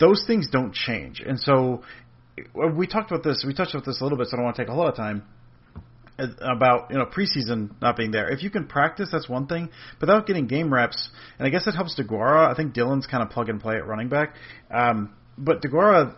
[0.00, 1.82] Those things don't change, and so
[2.54, 3.44] we talked about this.
[3.46, 4.88] We touched about this a little bit, so I don't want to take a lot
[4.88, 5.24] of time
[6.18, 8.28] about you know preseason not being there.
[8.28, 9.70] If you can practice, that's one thing.
[10.00, 12.50] But without getting game reps, and I guess it helps Deguara.
[12.50, 14.34] I think Dillon's kind of plug and play at running back.
[14.70, 16.16] Um, but Deguara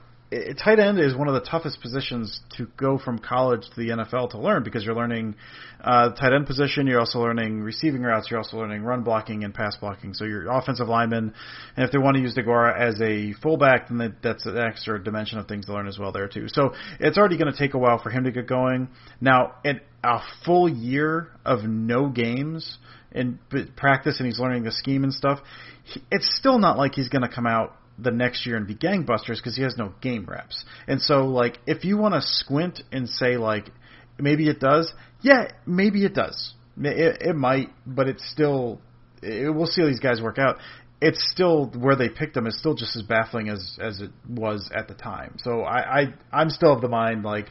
[0.62, 4.30] tight end is one of the toughest positions to go from college to the NFL
[4.30, 5.34] to learn because you're learning
[5.82, 9.52] uh, tight end position, you're also learning receiving routes, you're also learning run blocking and
[9.52, 10.14] pass blocking.
[10.14, 11.34] So you're offensive lineman,
[11.76, 15.02] and if they want to use Deguara as a fullback, then that, that's an extra
[15.02, 16.46] dimension of things to learn as well there too.
[16.48, 18.88] So it's already going to take a while for him to get going.
[19.20, 22.78] Now, in a full year of no games
[23.12, 23.38] and
[23.76, 25.40] practice, and he's learning the scheme and stuff.
[25.84, 28.74] He, it's still not like he's going to come out the next year and be
[28.74, 30.64] gangbusters because he has no game reps.
[30.86, 33.70] And so, like, if you want to squint and say like
[34.18, 36.54] maybe it does, yeah, maybe it does.
[36.78, 38.80] It, it might, but it's still.
[39.22, 40.56] It, we'll see how these guys work out.
[41.02, 44.70] It's still where they picked them is still just as baffling as as it was
[44.74, 45.36] at the time.
[45.38, 47.46] So I, I I'm still of the mind like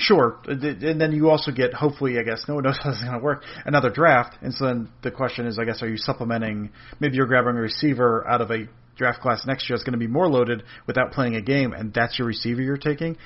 [0.00, 3.04] sure, and then you also get hopefully I guess no one knows how this is
[3.04, 5.96] going to work another draft, and so then the question is I guess are you
[5.96, 9.92] supplementing maybe you're grabbing a receiver out of a draft class next year is going
[9.92, 13.16] to be more loaded without playing a game, and that's your receiver you're taking.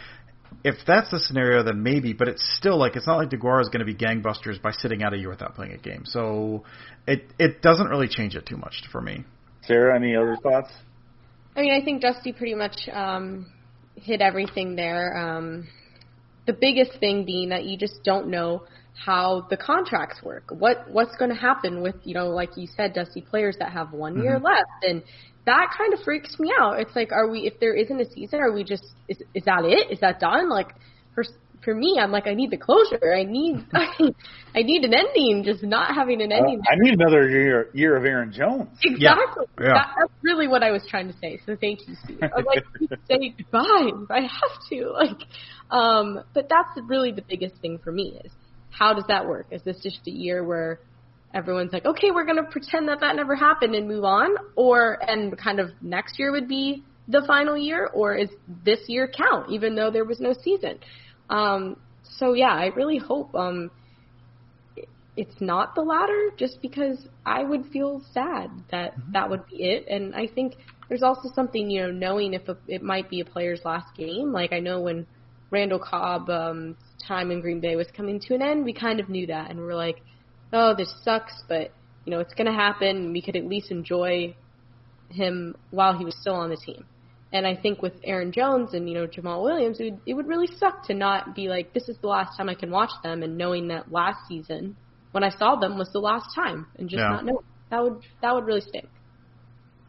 [0.63, 3.69] If that's the scenario, then maybe, but it's still like it's not like Deguara is
[3.69, 6.03] going to be gangbusters by sitting out a year without playing a game.
[6.05, 6.65] So
[7.07, 9.25] it it doesn't really change it too much for me.
[9.67, 10.71] Sarah, any other thoughts?
[11.57, 13.47] I mean, I think Dusty pretty much um,
[13.97, 15.17] hit everything there.
[15.17, 15.69] Um,
[16.47, 20.45] the biggest thing being that you just don't know how the contracts work.
[20.51, 23.93] What what's going to happen with you know, like you said, Dusty players that have
[23.93, 24.23] one mm-hmm.
[24.23, 25.03] year left, and
[25.47, 26.81] that kind of freaks me out.
[26.81, 27.41] It's like, are we?
[27.41, 28.85] If there isn't a season, are we just?
[29.09, 29.91] Is is that it?
[29.91, 30.49] Is that done?
[30.49, 30.69] Like
[31.15, 31.25] for
[31.65, 33.15] for me, I'm like, I need the closure.
[33.15, 33.87] I need I,
[34.55, 35.43] I need an ending.
[35.45, 36.61] Just not having an ending.
[36.61, 38.69] Uh, I need another year year of Aaron Jones.
[38.83, 39.47] Exactly.
[39.59, 39.67] Yeah.
[39.67, 39.75] yeah.
[39.75, 41.41] That, that's really what I was trying to say.
[41.47, 42.21] So thank you, Steve.
[42.23, 42.65] I'm like,
[43.09, 43.91] say goodbye.
[44.11, 44.91] I have to.
[44.93, 45.19] Like,
[45.71, 48.33] um, but that's really the biggest thing for me is
[48.71, 49.47] how does that work?
[49.51, 50.81] Is this just a year where
[51.33, 54.99] everyone's like, okay, we're going to pretend that that never happened and move on, or
[55.09, 58.31] and kind of next year would be the final year, or is
[58.65, 60.79] this year count even though there was no season?
[61.37, 61.77] Um,
[62.19, 63.71] so yeah, I really hope um,
[65.17, 69.13] it's not the latter, just because I would feel sad that mm-hmm.
[69.13, 70.55] that would be it, and I think
[70.89, 74.33] there's also something you know knowing if a, it might be a player's last game.
[74.33, 75.07] Like I know when
[75.51, 79.09] Randall Cobb um, time in Green Bay was coming to an end, we kind of
[79.09, 80.01] knew that, and we're like
[80.55, 81.73] oh, this sucks, but
[82.05, 83.13] you know, it's going to happen.
[83.13, 84.37] We could at least enjoy
[85.11, 86.85] him while he was still on the team.
[87.35, 90.29] And I think with Aaron Jones and you know Jamaal Williams, it would, it would
[90.29, 93.25] really suck to not be like, this is the last time I can watch them,
[93.25, 94.77] and knowing that last season
[95.11, 97.09] when I saw them was the last time, and just yeah.
[97.09, 98.89] not knowing that would that would really stink.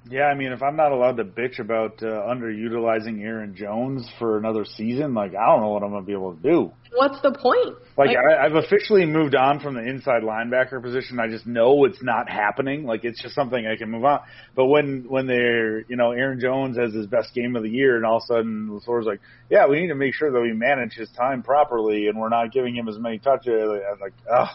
[0.07, 4.37] Yeah, I mean, if I'm not allowed to bitch about uh, underutilizing Aaron Jones for
[4.37, 6.71] another season, like I don't know what I'm gonna be able to do.
[6.93, 7.77] What's the point?
[7.97, 11.19] Like, like I, I've officially moved on from the inside linebacker position.
[11.19, 12.85] I just know it's not happening.
[12.85, 14.19] Like it's just something I can move on.
[14.55, 17.95] But when when they're you know Aaron Jones has his best game of the year,
[17.95, 20.53] and all of a sudden LaFleur's like, yeah, we need to make sure that we
[20.53, 23.51] manage his time properly, and we're not giving him as many touches.
[23.91, 24.49] I'm like, ugh.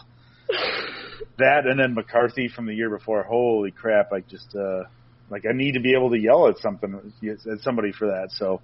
[1.39, 3.23] that and then McCarthy from the year before.
[3.23, 4.13] Holy crap!
[4.13, 4.55] Like just.
[4.55, 4.83] uh
[5.31, 8.29] like I need to be able to yell at something at somebody for that.
[8.31, 8.61] So,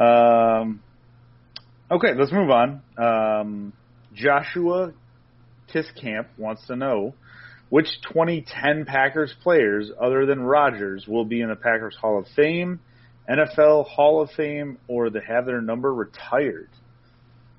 [0.00, 0.82] um,
[1.90, 2.82] okay, let's move on.
[2.98, 3.72] Um,
[4.14, 4.92] Joshua
[5.72, 7.14] Tiskamp wants to know
[7.68, 12.80] which 2010 Packers players other than Rodgers will be in the Packers Hall of Fame,
[13.28, 16.68] NFL Hall of Fame, or that have their number retired.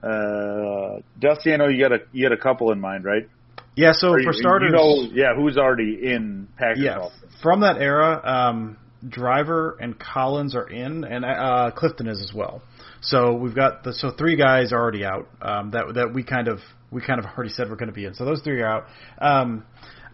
[0.01, 3.27] Uh, Dusty, I know you got a you got a couple in mind, right?
[3.75, 6.79] Yeah, so for starters, you know, yeah, who's already in Packers?
[6.79, 7.09] Yeah,
[7.41, 12.61] from that era, um, Driver and Collins are in, and uh, Clifton is as well.
[13.01, 16.47] So we've got the so three guys are already out um, that that we kind
[16.47, 16.59] of
[16.91, 18.13] we kind of already said we're going to be in.
[18.13, 18.85] So those three are out.
[19.19, 19.65] Um,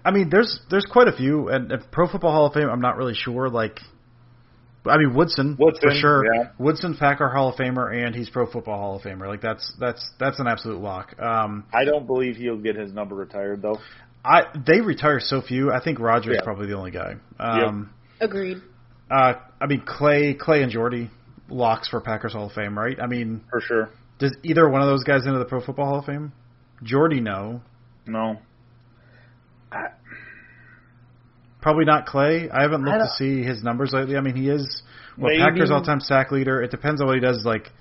[0.05, 2.81] I mean, there's there's quite a few, and if Pro Football Hall of Fame, I'm
[2.81, 3.49] not really sure.
[3.49, 3.79] Like,
[4.85, 6.25] I mean, Woodson, Woodson, for sure.
[6.25, 6.49] yeah.
[6.57, 9.27] Woodson, Packer Hall of Famer, and he's Pro Football Hall of Famer.
[9.27, 11.17] Like, that's that's that's an absolute lock.
[11.19, 13.79] Um, I don't believe he'll get his number retired though.
[14.25, 15.71] I they retire so few.
[15.71, 16.45] I think Rodgers is Yeah.
[16.45, 17.15] probably the only guy.
[17.39, 17.89] Um,
[18.21, 18.61] Agreed.
[19.11, 21.09] uh, I mean, Clay, Clay and Jordy
[21.49, 22.97] locks for Packers Hall of Fame, right?
[23.01, 23.89] I mean, For sure.
[24.19, 26.31] does either one of those guys into the Pro Football Hall of Fame?
[26.83, 27.61] Jordy, no.
[28.07, 28.39] No.
[31.61, 32.49] Probably not Clay.
[32.49, 34.17] I haven't I looked to see his numbers lately.
[34.17, 34.83] I mean, he is
[35.15, 35.41] what Maybe.
[35.41, 36.61] Packers all-time sack leader.
[36.61, 37.43] It depends on what he does.
[37.45, 37.71] Like,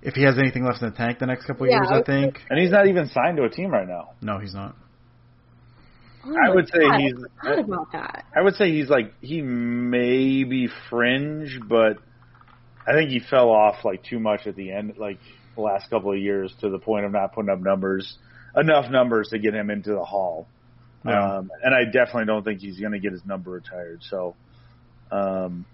[0.00, 1.98] if he has anything left in the tank the next couple of Yeah, years, I
[1.98, 2.40] I think.
[2.50, 4.10] And he's not even signed to a team right now.
[4.20, 4.76] No, he's not.
[6.24, 8.24] Oh I my would say God, he's- I forgot about that.
[8.36, 11.98] I would say he's like he may be fringe, but
[12.86, 15.18] I think he fell off like too much at the end, like
[15.56, 18.16] the last couple of years, to the point of not putting up numbers
[18.56, 20.46] enough numbers to get him into the hall.
[21.04, 21.38] Yeah.
[21.38, 24.02] Um, and I definitely don't think he's going to get his number retired.
[24.02, 24.36] So,
[25.10, 25.64] um,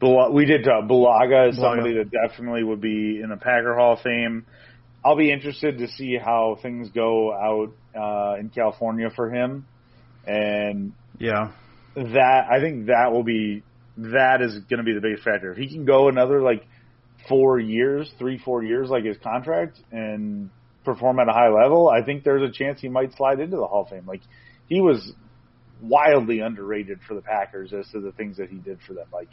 [0.00, 0.84] Bul- we did talk.
[0.84, 4.46] Bulaga is somebody that definitely would be in the Packer Hall of Fame.
[5.04, 9.66] I'll be interested to see how things go out uh, in California for him,
[10.26, 11.52] and Yeah.
[11.96, 13.62] that I think that will be
[13.96, 15.52] that is going to be the biggest factor.
[15.52, 16.66] If he can go another like
[17.28, 20.50] four years, three four years, like his contract, and
[20.84, 23.66] perform at a high level, I think there's a chance he might slide into the
[23.66, 24.04] Hall of Fame.
[24.06, 24.22] Like
[24.68, 25.12] he was
[25.80, 29.06] wildly underrated for the Packers as to the things that he did for them.
[29.12, 29.28] Like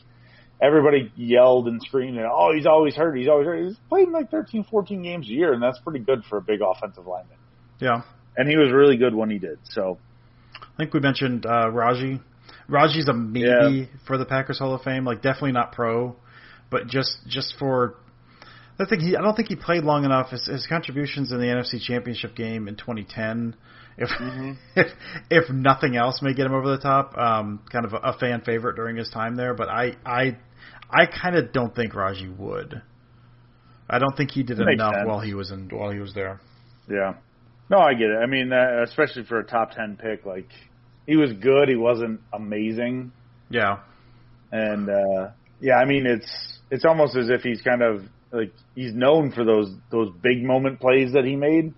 [0.62, 3.18] everybody yelled and screamed, and, "Oh, he's always hurt.
[3.18, 6.00] He's always hurt." He's played in like 13, 14 games a year, and that's pretty
[6.00, 7.38] good for a big offensive lineman.
[7.80, 8.02] Yeah.
[8.38, 9.58] And he was really good when he did.
[9.64, 9.98] So
[10.82, 12.20] think we mentioned uh, Raji.
[12.68, 13.86] Raji's a maybe Yeah.
[14.08, 15.06] for the Packers Hall of Fame.
[15.06, 16.16] Like definitely not pro,
[16.70, 17.96] but just just for.
[18.80, 19.16] I think he.
[19.16, 20.32] I don't think he played long enough.
[20.32, 23.56] His, his contributions in the NFC Championship game in 2010,
[23.98, 24.10] if
[24.76, 24.88] if
[25.30, 27.16] if nothing else, may get him over the top.
[27.16, 30.38] Um, kind of a, a fan favorite during his time there, but I I
[30.90, 32.82] I kind of don't think Raji would.
[33.88, 36.40] I don't think he did enough while he was in while he was there.
[36.90, 37.16] Yeah.
[37.70, 38.18] No, I get it.
[38.22, 40.50] I mean, uh, especially for a top 10 pick, like,
[41.08, 41.70] he was good.
[41.70, 43.12] He wasn't amazing.
[43.50, 43.80] Yeah,
[44.52, 48.94] And, uh, yeah, I mean, it's, it's almost as if he's kind of, like, he's
[48.94, 51.74] known for those, those big moment plays that he made,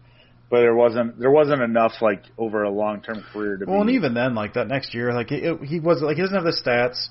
[0.51, 3.71] but there wasn't, there wasn't enough, like, over a long-term career to be.
[3.71, 6.35] Well, and even then, like that next year, like it, he was like he doesn't
[6.35, 7.07] have the stats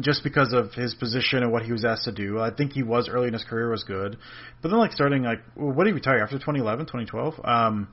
[0.00, 2.40] just because of his position and what he was asked to do.
[2.40, 4.16] I think he was early in his career was good,
[4.62, 7.40] but then like starting like what did he retire after 2011, 2012?
[7.44, 7.88] Um,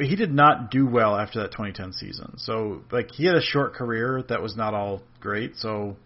[0.00, 2.34] he did not do well after that 2010 season.
[2.38, 5.56] So like he had a short career that was not all great.
[5.56, 5.96] So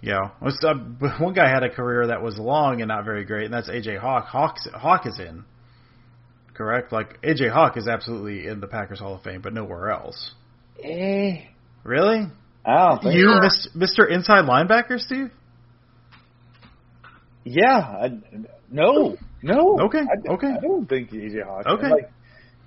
[0.00, 3.46] yeah, uh, but one guy had a career that was long and not very great,
[3.46, 4.26] and that's AJ Hawk.
[4.26, 5.44] Hawk's, Hawk is in.
[6.54, 6.92] Correct?
[6.92, 10.32] Like AJ Hawk is absolutely in the Packers Hall of Fame, but nowhere else.
[10.82, 11.46] Eh,
[11.84, 12.26] Really?
[12.64, 13.40] I think You, so.
[13.76, 14.10] Mis- Mr.
[14.10, 15.30] Inside Linebacker, Steve?
[17.44, 17.78] Yeah.
[17.78, 18.08] I,
[18.70, 19.16] no.
[19.42, 19.78] No.
[19.86, 20.48] Okay, I, okay.
[20.48, 21.66] I don't think AJ Hawk.
[21.66, 21.88] Okay.
[21.88, 22.10] Like,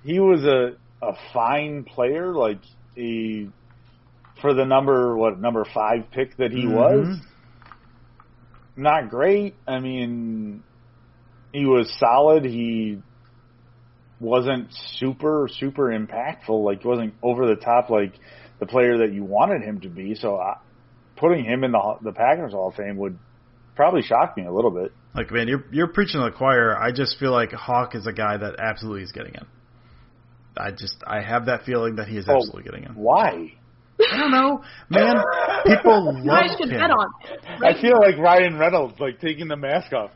[0.04, 2.32] he was a a fine player.
[2.34, 2.60] Like
[2.94, 3.50] he
[4.40, 7.06] for the number what number five pick that he was.
[7.06, 7.20] Mhm.
[8.76, 9.54] Not great.
[9.66, 10.62] I mean,
[11.52, 12.44] he was solid.
[12.44, 13.02] He
[14.20, 16.64] wasn't super super impactful.
[16.64, 18.12] Like he wasn't over the top like
[18.58, 20.14] the player that you wanted him to be.
[20.14, 20.58] So I,
[21.16, 23.18] putting him in the the Packers Hall of Fame would
[23.76, 24.92] probably shock me a little bit.
[25.14, 26.76] Like, man, you're you're preaching to the choir.
[26.76, 29.46] I just feel like Hawk is a guy that absolutely is getting in.
[30.60, 32.36] I just I have that feeling that he is Oh.
[32.36, 32.92] absolutely getting in.
[32.94, 33.52] Why?
[34.12, 35.16] I don't know, man.
[35.66, 36.70] People love him.
[36.70, 37.08] bet on.
[37.62, 40.10] I feel like Ryan Reynolds like taking the mask off.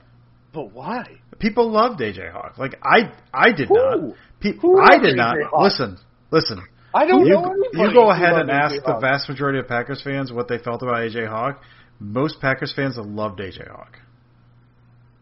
[0.53, 1.05] But why?
[1.39, 2.57] People loved AJ Hawk.
[2.59, 3.75] Like I I did Who?
[3.75, 4.17] not.
[4.41, 5.37] Pe- Who I did AJ not.
[5.51, 5.63] Hawk?
[5.65, 5.99] Listen,
[6.31, 6.63] listen.
[6.95, 7.41] I don't You, know.
[7.45, 10.59] anybody you go ahead and AJ ask the vast majority of Packers fans what they
[10.59, 11.61] felt about AJ Hawk.
[12.01, 13.99] Most Packers fans loved AJ Hawk.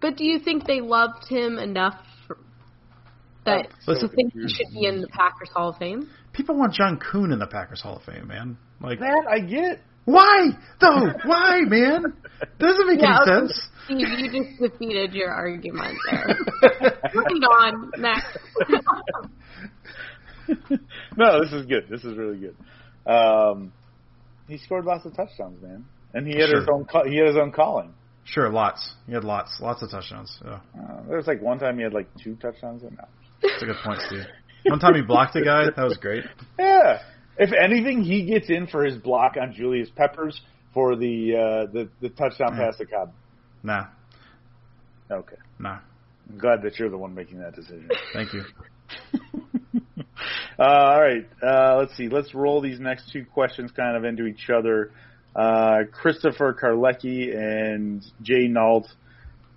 [0.01, 1.95] But do you think they loved him enough
[3.45, 6.09] for, that Oh, to think he should be in the Packers Hall of Fame?
[6.33, 8.57] People want John Kuhn in the Packers Hall of Fame, man.
[8.81, 9.81] Like That I get.
[10.05, 10.49] Why
[10.81, 11.11] though?
[11.25, 12.15] Why, man?
[12.59, 13.69] Doesn't make Yeah, any okay, sense.
[13.85, 16.37] Steve, you just defeated your argument there.
[17.15, 18.39] Moving on, next.
[21.17, 21.87] no, this is good.
[21.89, 22.57] This is really good.
[23.11, 23.73] Um,
[24.49, 25.85] he scored lots of touchdowns, man,
[26.15, 26.85] and he had his own.
[26.85, 27.95] ca- He had his own calling.
[28.25, 28.95] Sure, lots.
[29.07, 30.39] He had lots, lots of touchdowns.
[30.45, 32.83] Yeah, Uh, there was like one time he had like two touchdowns.
[32.85, 33.05] And no.
[33.43, 34.25] That's a good point, Steve.
[34.67, 35.65] One time he blocked a guy.
[35.75, 36.25] That was great.
[36.59, 37.01] Yeah.
[37.39, 40.41] If anything, he gets in for his block on Julius Peppers
[40.75, 41.35] for the
[41.69, 42.67] uh, the the touchdown Yeah.
[42.67, 43.13] pass to Cobb.
[43.63, 43.87] Nah,
[45.11, 45.37] Okay.
[45.59, 45.79] nah.
[46.31, 47.89] I'm glad that you're the one making that decision.
[48.13, 48.43] Thank you.
[50.59, 52.09] uh, all right, uh, let's see.
[52.09, 54.93] Let's roll these next two questions kind of into each other.
[55.35, 58.87] Uh, Christopher Karlecki and Jay Nault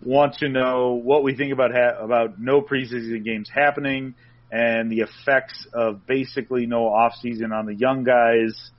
[0.04, 4.16] want to know what we think about ha- about no preseason games happening
[4.52, 8.72] and the effects of basically no off season on the young guys.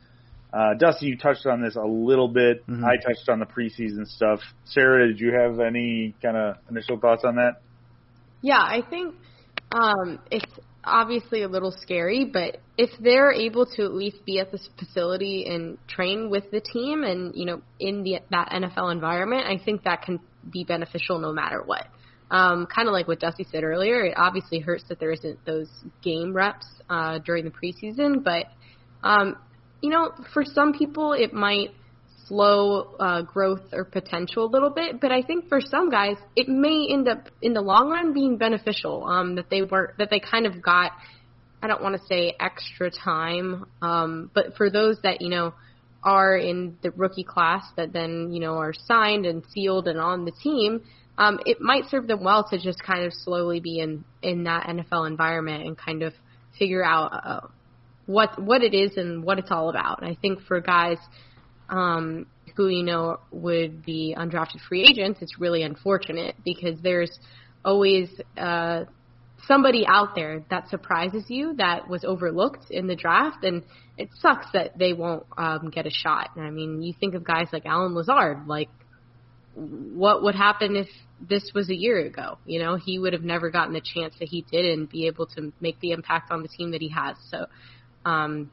[0.52, 2.66] Uh, Dusty, you touched on this a little bit.
[2.66, 2.84] Mhm.
[2.84, 4.40] I touched on the preseason stuff.
[4.64, 7.60] Sarah, did you have any kind of initial thoughts on that?
[8.42, 9.14] Yeah, I think
[9.72, 10.46] um, it's
[10.86, 15.46] obviously a little scary, but if they're able to at least be at this facility
[15.48, 19.84] and train with the team, and you know, in the that NFL environment, I think
[19.84, 20.20] that can
[20.50, 21.86] be beneficial no matter what.
[22.30, 25.68] Um, kind of like what Dusty said earlier, it obviously hurts that there isn't those
[26.02, 28.46] game reps uh, during the preseason, but
[29.02, 29.36] um,
[29.80, 31.70] you know, for some people it might
[32.28, 36.48] slow uh, growth or potential a little bit, but I think for some guys it
[36.48, 39.04] may end up in the long run being beneficial.
[39.04, 40.92] Um, that they were that they kind of got.
[41.62, 45.54] I don't want to say extra time, um, but for those that you know
[46.02, 50.24] are in the rookie class that then you know are signed and sealed and on
[50.24, 50.82] the team,
[51.18, 54.66] um, it might serve them well to just kind of slowly be in in that
[54.66, 56.12] NFL environment and kind of
[56.58, 57.46] figure out uh,
[58.06, 60.02] what what it is and what it's all about.
[60.02, 60.98] I think for guys
[61.68, 67.18] um, who you know would be undrafted free agents, it's really unfortunate because there's
[67.64, 68.08] always
[68.38, 68.84] uh,
[69.46, 73.62] somebody out there that surprises you that was overlooked in the draft, and
[73.98, 76.30] it sucks that they won't um, get a shot.
[76.36, 78.68] I mean, you think of guys like Allen Lazard, like
[79.54, 80.88] what would happen if
[81.20, 82.38] this was a year ago?
[82.44, 85.26] You know, he would have never gotten the chance that he did and be able
[85.28, 87.16] to make the impact on the team that he has.
[87.30, 87.46] So,
[88.04, 88.50] um,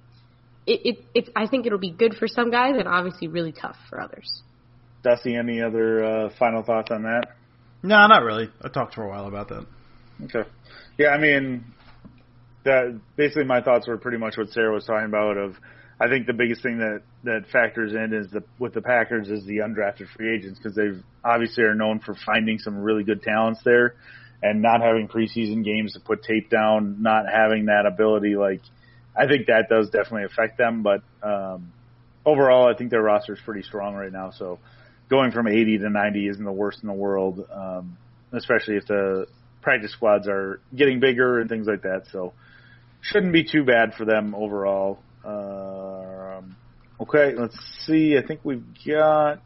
[0.66, 3.78] it, it, it's, I think it'll be good for some guys and obviously really tough
[3.90, 4.42] for others.
[5.04, 7.36] Dusty, any other uh, final thoughts on that?
[7.84, 8.50] No, not really.
[8.62, 9.66] I talked for a while about that.
[10.24, 10.50] Okay.
[10.98, 11.66] Yeah, I mean,
[12.64, 15.38] that basically my thoughts were pretty much what Sarah was talking about.
[15.38, 15.56] Of,
[16.00, 19.44] I think the biggest thing that that factors in is the with the Packers is
[19.46, 20.92] the undrafted free agents because they
[21.26, 23.96] obviously are known for finding some really good talents there,
[24.42, 28.36] and not having preseason games to put tape down, not having that ability.
[28.36, 28.62] Like,
[29.16, 30.84] I think that does definitely affect them.
[30.84, 31.72] But um,
[32.26, 34.32] overall, I think their roster is pretty strong right now.
[34.32, 34.60] So
[35.10, 37.98] going from 80 to 90 isn't the worst in the world, um,
[38.32, 39.28] especially if the
[39.62, 42.06] practice squads are getting bigger and things like that.
[42.12, 42.34] So
[43.02, 45.00] shouldn't be too bad for them overall.
[45.24, 46.56] Um,
[47.00, 48.18] okay, let's see.
[48.18, 49.42] I think we've got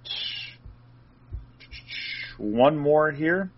[2.38, 3.51] one more here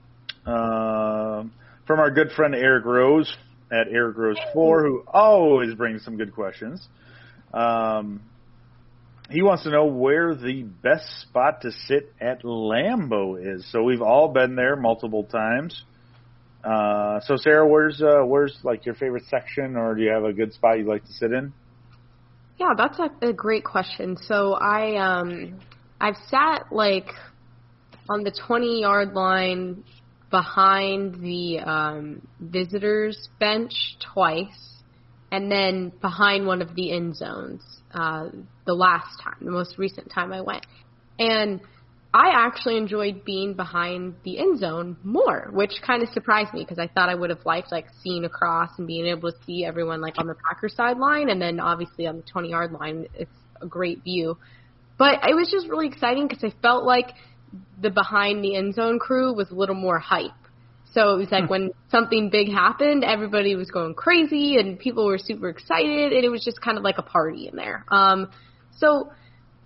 [0.46, 1.52] um,
[1.86, 3.36] from our good friend Eric Rose
[3.72, 6.88] at Eric Rose Four, who always brings some good questions.
[7.54, 8.22] Um,
[9.30, 13.70] he wants to know where the best spot to sit at Lambeau is.
[13.72, 15.84] So we've all been there multiple times.
[16.64, 20.34] Uh, so Sarah, where's uh, where's like your favorite section, or do you have a
[20.34, 21.54] good spot you'd like to sit in?
[22.60, 24.18] Yeah, that's a, a great question.
[24.18, 25.60] So I um
[26.02, 27.08] I've sat like
[28.10, 29.84] on the 20 yard line
[30.30, 33.74] behind the um visitors bench
[34.14, 34.76] twice
[35.32, 37.62] and then behind one of the end zones
[37.94, 38.30] uh
[38.66, 40.66] the last time, the most recent time I went.
[41.18, 41.60] And
[42.14, 46.80] I actually enjoyed being behind the end zone more, which kind of surprised me because
[46.80, 50.02] I thought I would have liked like seeing across and being able to see everyone
[50.02, 53.68] like on the Packer sideline, and then obviously on the 20 yard line, it's a
[53.68, 54.38] great view.
[54.98, 57.14] But it was just really exciting because I felt like
[57.82, 60.32] the behind the end zone crew was a little more hype.
[60.94, 65.20] So it was like when something big happened, everybody was going crazy and people were
[65.20, 67.86] super excited, and it was just kind of like a party in there.
[67.90, 68.32] Um,
[68.78, 69.12] so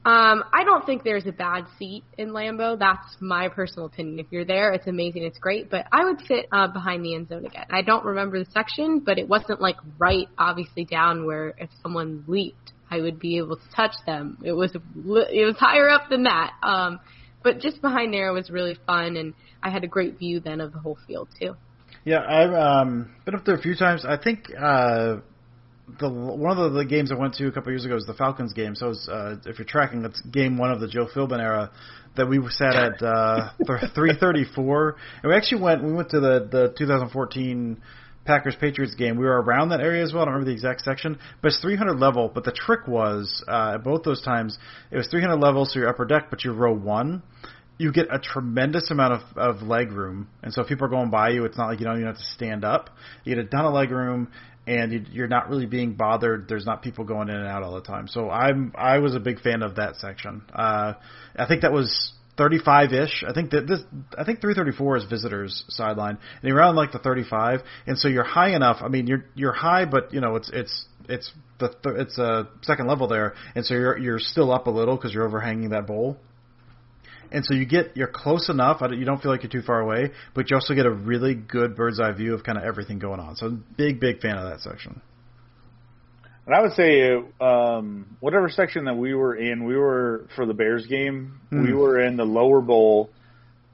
[0.05, 2.77] um, I don't think there's a bad seat in Lambeau.
[2.77, 4.19] That's my personal opinion.
[4.19, 5.69] If you're there, it's amazing, it's great.
[5.69, 7.67] But I would sit uh, behind the end zone again.
[7.69, 12.25] I don't remember the section, but it wasn't like right, obviously down where if someone
[12.27, 14.39] leaped, I would be able to touch them.
[14.43, 16.51] It was it was higher up than that.
[16.61, 16.99] Um,
[17.43, 20.73] but just behind there was really fun, and I had a great view then of
[20.73, 21.55] the whole field too.
[22.05, 24.05] Yeah, I've um, been up there a few times.
[24.05, 25.17] I think uh,
[25.99, 28.13] the one of the, the games I went to a couple years ago was the
[28.13, 28.75] Falcons game.
[28.75, 31.71] So was, uh, if you're tracking, that's game one of the Joe Philbin era
[32.15, 35.83] that we sat at uh, 334, and we actually went.
[35.83, 37.81] We went to the the 2014
[38.25, 39.17] Packers Patriots game.
[39.17, 40.23] We were around that area as well.
[40.23, 42.31] I don't remember the exact section, but it's 300 level.
[42.33, 44.57] But the trick was uh, both those times
[44.91, 47.23] it was 300 level, so you're upper deck, but you're row one
[47.77, 51.09] you get a tremendous amount of, of leg room, and so if people are going
[51.09, 52.91] by you, it's not like you don't even have to stand up.
[53.23, 54.31] You get a ton of leg room,
[54.67, 56.47] and you, you're not really being bothered.
[56.47, 58.07] There's not people going in and out all the time.
[58.07, 60.43] So I'm I was a big fan of that section.
[60.53, 60.93] Uh,
[61.35, 63.23] I think that was 35-ish.
[63.27, 63.79] I think that this,
[64.17, 68.23] I think 334 is visitors sideline, and you're around like the 35, and so you're
[68.23, 68.77] high enough.
[68.81, 72.47] I mean, you're you're high, but you know it's it's it's the th- it's a
[72.61, 75.85] second level there, and so you're you're still up a little because you're overhanging that
[75.85, 76.17] bowl.
[77.31, 78.81] And so you get you're close enough.
[78.81, 81.75] You don't feel like you're too far away, but you also get a really good
[81.75, 83.35] bird's eye view of kind of everything going on.
[83.35, 85.01] So big big fan of that section.
[86.45, 90.53] And I would say, um, whatever section that we were in, we were for the
[90.53, 91.39] Bears game.
[91.51, 91.67] Mm.
[91.67, 93.09] We were in the lower bowl,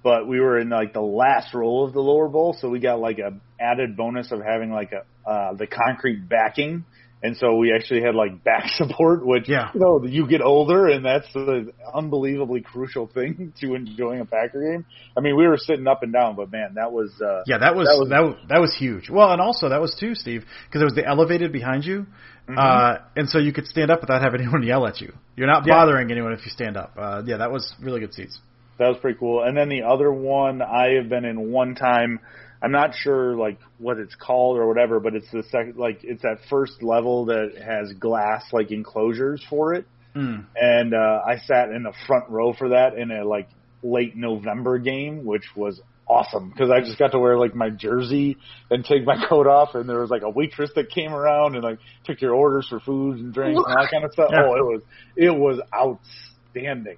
[0.04, 3.00] but we were in like the last row of the lower bowl, so we got
[3.00, 6.86] like a added bonus of having like a uh, the concrete backing.
[7.22, 9.72] And so we actually had like back support, which yeah.
[9.74, 14.62] you know you get older, and that's an unbelievably crucial thing to enjoying a Packer
[14.62, 14.86] game.
[15.18, 17.76] I mean, we were sitting up and down, but man, that was uh, yeah, that
[17.76, 19.10] was that was that was, that was huge.
[19.10, 22.06] Well, and also that was too, Steve, because it was the elevated behind you,
[22.50, 22.58] mm-hmm.
[22.58, 25.14] uh, and so you could stand up without having anyone yell at you.
[25.36, 26.16] You're not bothering yeah.
[26.16, 26.94] anyone if you stand up.
[26.98, 28.40] Uh, yeah, that was really good seats.
[28.78, 29.44] That was pretty cool.
[29.44, 32.20] And then the other one I have been in one time
[32.62, 36.24] I'm not sure like what it's called or whatever, but it's the second like it's
[36.24, 39.86] that first level that has glass like enclosures for it.
[40.16, 40.46] Mm.
[40.56, 43.48] And uh, I sat in the front row for that in a like
[43.82, 45.80] late November game, which was
[46.10, 48.38] awesome because I just got to wear like my jersey
[48.70, 51.64] and take my coat off, and there was like a waitress that came around and
[51.64, 54.30] like took your orders for food and drinks and that kind of stuff.
[54.32, 54.44] Yeah.
[54.46, 54.82] Oh, it was
[55.16, 56.98] it was outstanding.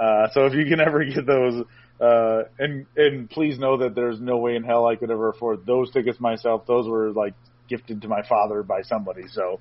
[0.00, 1.64] Uh, so if you can ever get those
[2.00, 5.64] uh, and and please know that there's no way in hell I could ever afford
[5.64, 6.66] those tickets myself.
[6.66, 7.34] Those were like
[7.68, 9.28] gifted to my father by somebody.
[9.28, 9.60] So,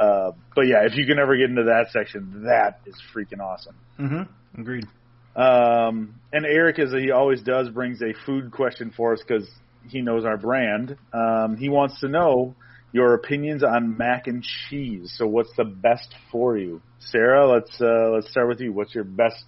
[0.00, 3.76] uh, but yeah, if you can ever get into that section, that is freaking awesome.
[3.98, 4.60] Mm-hmm.
[4.60, 4.86] Agreed.
[5.34, 9.48] Um, and Eric, as he always does, brings a food question for us because
[9.88, 10.96] he knows our brand.
[11.12, 12.54] Um, he wants to know
[12.92, 15.14] your opinions on mac and cheese.
[15.16, 17.50] So, what's the best for you, Sarah?
[17.50, 18.72] Let's uh, let's start with you.
[18.72, 19.42] What's your best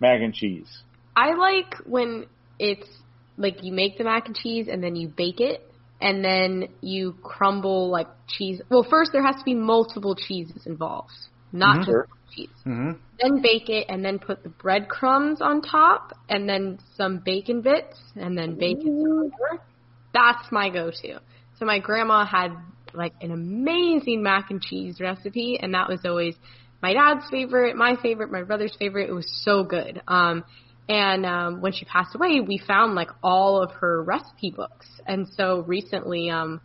[0.00, 0.82] mac and cheese?
[1.14, 2.26] I like when
[2.58, 2.88] it's
[3.36, 5.68] like you make the mac and cheese and then you bake it
[6.00, 8.60] and then you crumble like cheese.
[8.70, 11.12] Well, first there has to be multiple cheeses involved,
[11.52, 11.90] not mm-hmm.
[11.90, 12.48] just cheese.
[12.66, 12.92] Mm-hmm.
[13.20, 17.96] Then bake it and then put the breadcrumbs on top and then some bacon bits
[18.16, 19.60] and then bake it.
[20.12, 21.20] That's my go-to.
[21.58, 22.50] So my grandma had
[22.94, 26.34] like an amazing mac and cheese recipe and that was always
[26.80, 29.10] my dad's favorite, my favorite, my brother's favorite.
[29.10, 30.00] It was so good.
[30.06, 30.44] Um,
[30.88, 34.86] and um, when she passed away, we found like all of her recipe books.
[35.06, 36.60] And so recently, um,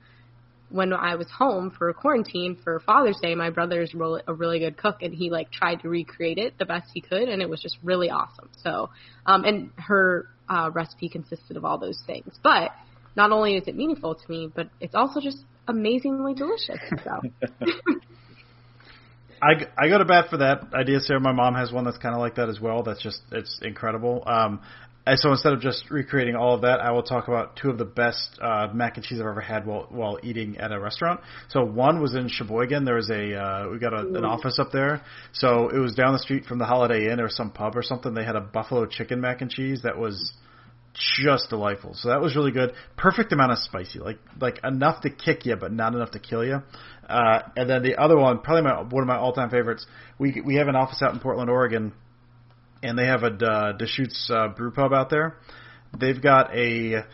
[0.74, 5.04] when I was home for quarantine for Father's Day, my brother's a really good cook,
[5.04, 7.78] and he like tried to recreate it the best he could, and it was just
[7.84, 8.50] really awesome.
[8.64, 8.90] So,
[9.28, 12.34] um, and her uh, recipe consisted of all those things.
[12.42, 12.72] But
[13.16, 16.80] not only is it meaningful to me, but it's also just amazingly delicious.
[17.04, 17.22] So.
[19.44, 21.20] I, I go to bat for that idea, Sarah.
[21.20, 22.82] My mom has one that's kind of like that as well.
[22.82, 24.24] That's just it's incredible.
[24.26, 24.62] Um,
[25.06, 27.78] and so instead of just recreating all of that, I will talk about two of
[27.78, 31.20] the best uh, mac and cheese I've ever had while while eating at a restaurant.
[31.50, 32.86] So one was in Sheboygan.
[32.86, 35.02] There was a uh, we got a, an office up there.
[35.34, 38.14] So it was down the street from the Holiday Inn or some pub or something.
[38.14, 40.34] They had a buffalo chicken mac and cheese that was
[40.94, 41.96] just delightful.
[41.96, 42.74] So that was really good.
[42.96, 46.46] Perfect amount of spicy, like like enough to kick you, but not enough to kill
[46.46, 46.62] you.
[47.10, 49.86] Uh, and then the other one, probably my one of my all time favorites.
[50.18, 51.92] We we have an office out in Portland, Oregon,
[52.84, 55.38] and they have a uh, Deschutes uh, brew pub out there.
[55.98, 57.06] They've got a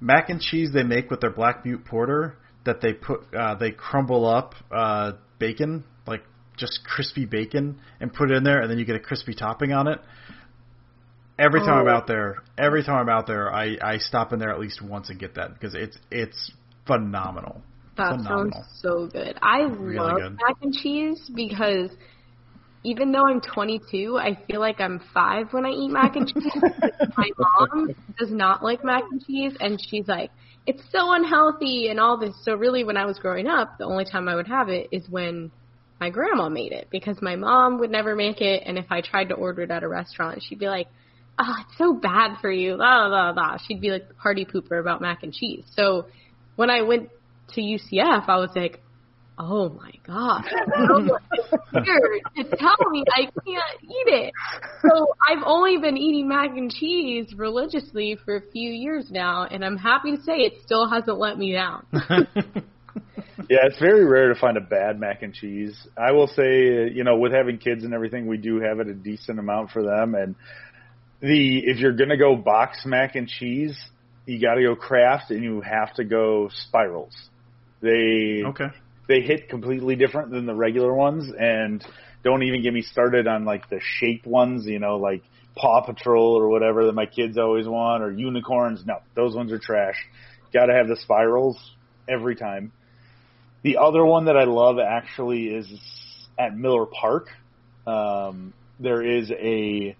[0.00, 3.70] mac and cheese they make with their Black Butte Porter that they put uh, they
[3.70, 6.22] crumble up uh, bacon like
[6.56, 9.72] just crispy bacon and put it in there, and then you get a crispy topping
[9.72, 9.98] on it.
[11.38, 11.80] Every time oh.
[11.82, 14.82] I'm out there, every time I'm out there, I I stop in there at least
[14.82, 16.52] once and get that because it's it's
[16.86, 17.62] phenomenal.
[17.96, 18.52] That phenomenal.
[18.52, 19.38] sounds so good.
[19.40, 20.32] I Really love good.
[20.32, 21.90] mac and cheese because
[22.86, 26.52] even though I'm 22, I feel like I'm five when I eat mac and cheese.
[27.16, 30.30] My mom does not like mac and cheese, and she's like,
[30.68, 32.32] it's so unhealthy and all this.
[32.44, 35.08] So really, when I was growing up, the only time I would have it is
[35.08, 35.50] when
[36.00, 39.30] my grandma made it because my mom would never make it, and if I tried
[39.30, 40.86] to order it at a restaurant, she'd be like,
[41.40, 43.56] "Oh, it's so bad for you." Blah blah blah.
[43.66, 45.64] She'd be like the party pooper about mac and cheese.
[45.74, 46.06] So
[46.54, 47.10] when I went
[47.54, 48.80] to UCF, I was like,
[49.38, 50.44] oh my god,
[50.88, 54.32] someone is here to tell me I can't eat it.
[54.82, 59.64] So I've only been eating mac and cheese religiously for a few years now, and
[59.64, 61.86] I'm happy to say it still hasn't let me down.
[63.48, 65.76] Yeah, it's very rare to find a bad mac and cheese.
[65.96, 68.94] I will say, you know, with having kids and everything, we do have it a
[68.94, 70.14] decent amount for them.
[70.14, 70.34] And
[71.20, 73.76] the if you're gonna go box mac and cheese,
[74.24, 77.14] you got to go Kraft, and you have to go spirals.
[77.80, 78.68] They okay.
[79.08, 81.84] They hit completely different than the regular ones, and
[82.24, 84.66] don't even get me started on like the shape ones.
[84.66, 85.22] You know, like
[85.56, 88.84] Paw Patrol or whatever that my kids always want, or unicorns.
[88.84, 89.96] No, those ones are trash.
[90.52, 91.58] Got to have the spirals
[92.08, 92.72] every time.
[93.62, 95.66] The other one that I love actually is
[96.38, 97.28] at Miller Park.
[97.86, 99.96] Um, there is a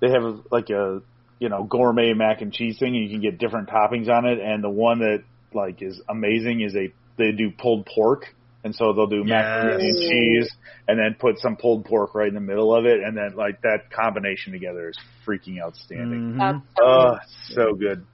[0.00, 1.02] they have like a
[1.38, 2.94] you know gourmet mac and cheese thing.
[2.96, 6.60] And you can get different toppings on it, and the one that like is amazing
[6.60, 8.34] is a they do pulled pork,
[8.64, 10.50] and so they'll do macaroni and cheese,
[10.88, 13.60] and then put some pulled pork right in the middle of it, and then like
[13.62, 16.34] that combination together is freaking outstanding.
[16.34, 16.62] Mhm.
[16.80, 17.16] Oh,
[17.50, 18.04] so good,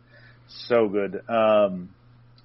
[0.48, 1.22] so good.
[1.28, 1.90] Um,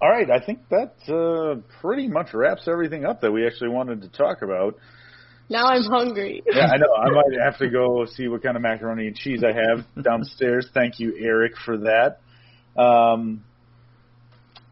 [0.01, 4.01] all right, I think that uh, pretty much wraps everything up that we actually wanted
[4.03, 4.75] to talk about.
[5.49, 6.43] now I'm hungry.
[6.45, 6.93] Yeah, I know.
[6.95, 10.67] I might have to go see what kind of macaroni and cheese I have downstairs.
[10.73, 12.19] Thank you, Eric, for that.
[12.79, 13.43] Um,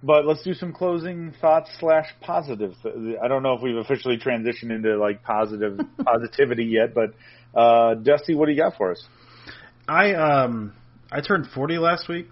[0.04, 2.74] but let's do some closing thoughts slash positive.
[2.86, 7.14] I don't know if we've officially transitioned into like positive positivity yet, but
[7.58, 9.04] uh, Dusty, what do you got for us?
[9.88, 10.74] I um
[11.12, 12.28] I turned 40 last week,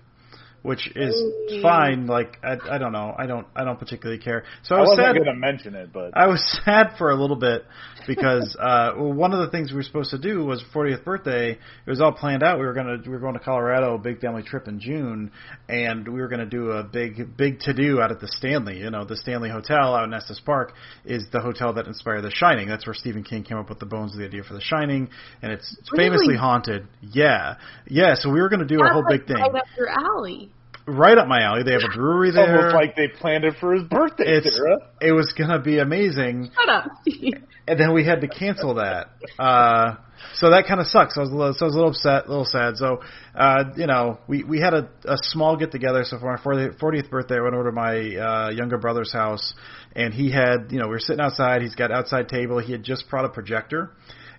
[0.63, 1.15] which is
[1.61, 2.05] fine.
[2.07, 3.13] Like I I don't know.
[3.17, 4.43] I don't I don't particularly care.
[4.63, 5.13] So I I was wasn't sad.
[5.15, 7.65] going to mention it, but I was sad for a little bit
[8.07, 11.51] because uh, well, one of the things we were supposed to do was 40th birthday.
[11.51, 12.59] It was all planned out.
[12.59, 15.31] We were gonna we were going to Colorado, a big family trip in June,
[15.67, 18.79] and we were gonna do a big big to do out at the Stanley.
[18.79, 20.73] You know, the Stanley Hotel out in Estes Park
[21.05, 22.67] is the hotel that inspired The Shining.
[22.67, 25.09] That's where Stephen King came up with the bones of the idea for The Shining,
[25.41, 26.09] and it's Really?
[26.09, 26.87] famously haunted.
[27.01, 27.55] Yeah,
[27.87, 28.13] yeah.
[28.15, 30.50] So we were gonna do a That's whole big thing Right up your alley.
[30.85, 31.63] Right up my alley.
[31.63, 32.57] They have a brewery there.
[32.57, 34.79] almost like they planned it for his birthday, it's Sarah.
[35.01, 36.91] it was gonna be amazing Shut up,
[37.67, 39.09] and then we had to cancel that.
[39.37, 39.95] Uh,
[40.35, 41.17] so that kind of sucks.
[41.17, 42.77] I was a little, so I was a little upset, a little sad.
[42.77, 43.01] So,
[43.35, 46.03] uh, you know, we we had a, a small get together.
[46.03, 49.53] So for my 40th, 40th birthday, I went over to my uh, younger brother's house,
[49.95, 51.61] and he had, you know, we were sitting outside.
[51.61, 52.59] He's got outside table.
[52.59, 53.91] He had just brought a projector,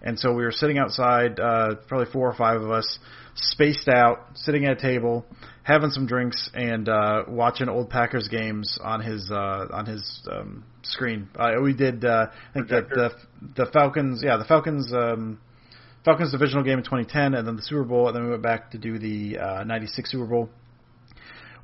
[0.03, 2.99] and so we were sitting outside, uh, probably four or five of us,
[3.35, 5.25] spaced out, sitting at a table,
[5.63, 10.65] having some drinks, and uh, watching old Packers games on his uh, on his um,
[10.83, 11.29] screen.
[11.39, 14.93] Uh, we did, uh, I think the, the the Falcons, yeah, the Falcons.
[14.93, 15.39] Um,
[16.05, 18.73] Falcons divisional game in 2010, and then the Super Bowl, and then we went back
[18.73, 20.49] to do the uh, '96 Super Bowl,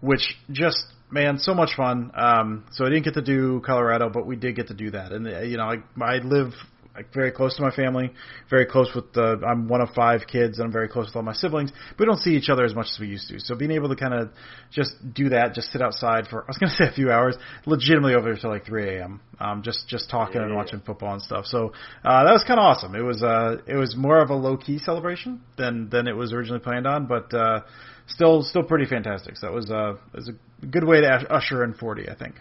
[0.00, 0.78] which just
[1.10, 2.12] man, so much fun.
[2.14, 5.12] Um, so I didn't get to do Colorado, but we did get to do that,
[5.12, 6.52] and uh, you know, I, I live
[6.98, 8.10] like very close to my family,
[8.50, 9.40] very close with the.
[9.48, 11.70] I'm one of five kids, and I'm very close with all my siblings.
[11.90, 13.38] But we don't see each other as much as we used to.
[13.38, 14.30] So being able to kind of
[14.72, 17.36] just do that, just sit outside for I was going to say a few hours,
[17.66, 19.20] legitimately over there till like 3 a.m.
[19.38, 20.56] Um, just just talking and Yeah.
[20.56, 21.46] watching football and stuff.
[21.46, 21.72] So
[22.04, 22.96] uh, that was kind of awesome.
[22.96, 26.32] It was uh, it was more of a low key celebration than than it was
[26.32, 27.60] originally planned on, but uh,
[28.08, 29.36] still still pretty fantastic.
[29.36, 30.30] So that was uh, it was
[30.62, 32.34] a good way to usher in 40, I think.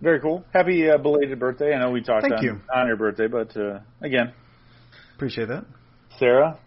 [0.00, 0.44] Very cool.
[0.52, 1.74] Happy uh, belated birthday.
[1.74, 2.60] I know we talked Thank on, you.
[2.74, 4.32] on your birthday, but uh, again,
[5.20, 5.66] Appreciate that.
[6.18, 6.58] Sarah,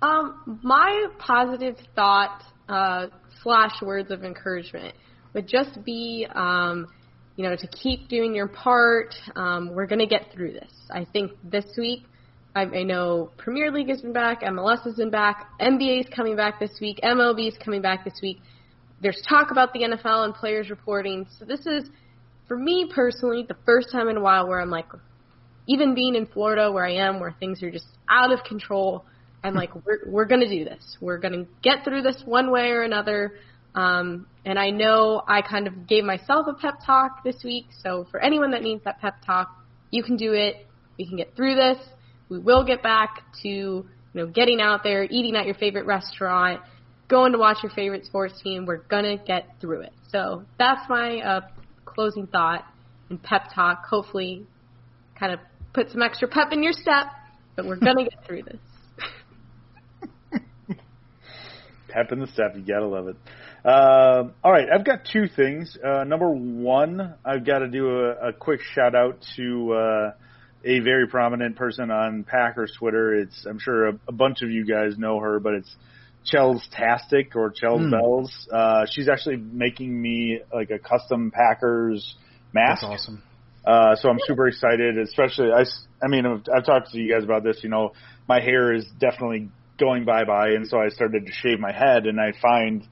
[0.00, 3.08] Um, my positive thought uh,
[3.42, 4.94] slash words of encouragement
[5.34, 6.86] would just be, um,
[7.36, 9.14] you know, to keep doing your part.
[9.36, 10.72] Um, we're going to get through this.
[10.90, 12.04] I think this week,
[12.56, 16.36] I, I know Premier League has been back, MLS has been back, NBA is coming
[16.36, 18.40] back this week, MLB is coming back this week.
[19.02, 21.26] There's talk about the NFL and players reporting.
[21.38, 21.90] So this is,
[22.50, 24.86] for me personally, the first time in a while where I'm like,
[25.68, 29.04] even being in Florida where I am, where things are just out of control,
[29.44, 30.96] I'm like, we're we're gonna do this.
[31.00, 33.34] We're gonna get through this one way or another.
[33.76, 37.66] Um, and I know I kind of gave myself a pep talk this week.
[37.84, 39.56] So for anyone that needs that pep talk,
[39.92, 40.66] you can do it.
[40.98, 41.78] We can get through this.
[42.30, 46.62] We will get back to you know getting out there, eating at your favorite restaurant,
[47.06, 48.66] going to watch your favorite sports team.
[48.66, 49.92] We're gonna get through it.
[50.10, 51.40] So that's my uh,
[52.00, 52.64] closing thought
[53.10, 53.84] and pep talk.
[53.84, 54.46] Hopefully,
[55.18, 55.40] kind of
[55.74, 57.08] put some extra pep in your step,
[57.56, 58.56] but we're gonna get through this.
[61.88, 62.56] pep in the step.
[62.56, 63.16] You gotta love it.
[63.66, 65.76] Um, all right, I've got two things.
[65.76, 70.12] Uh, number one, I've got to do a, a quick shout out to uh,
[70.64, 73.14] a very prominent person on Packers Twitter.
[73.14, 75.76] It's I'm sure a, a bunch of you guys know her, but it's
[76.24, 77.90] Chels Tastic or Chels Hmm.
[77.90, 78.48] Bells.
[78.52, 82.14] Uh, she's actually making me like a custom Packers
[82.52, 82.82] mask.
[82.82, 83.22] That's awesome.
[83.64, 87.44] Uh, so I'm super excited, especially I, mean, I've, I've talked to you guys about
[87.44, 87.92] this, you know,
[88.26, 90.50] my hair is definitely going bye-bye.
[90.50, 92.82] And so I started to shave my head and I find,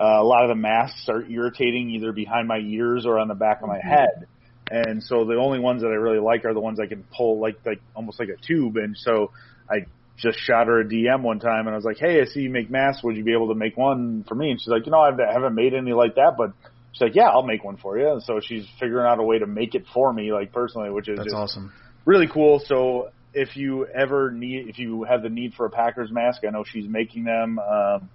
[0.00, 3.34] uh, a lot of the masks are irritating either behind my ears or on the
[3.34, 4.26] back of my head.
[4.70, 7.40] And so the only ones that I really like are the ones I can pull
[7.40, 8.76] like, like almost like a tube.
[8.76, 9.30] And so
[9.70, 9.86] I
[10.18, 12.50] just shot her a DM one time and I was like, Hey, I see you
[12.50, 13.02] make masks.
[13.04, 14.50] Would you be able to make one for me?
[14.50, 16.52] And she's like, you know, I haven't made any like that, but
[16.92, 18.10] she's like, yeah, I'll make one for you.
[18.12, 21.08] And so she's figuring out a way to make it for me, like personally, which
[21.08, 21.72] is That's awesome.
[22.04, 22.60] really cool.
[22.64, 26.50] So if you ever need, if you have the need for a Packers mask, I
[26.50, 27.58] know she's making them.
[27.58, 28.10] Um,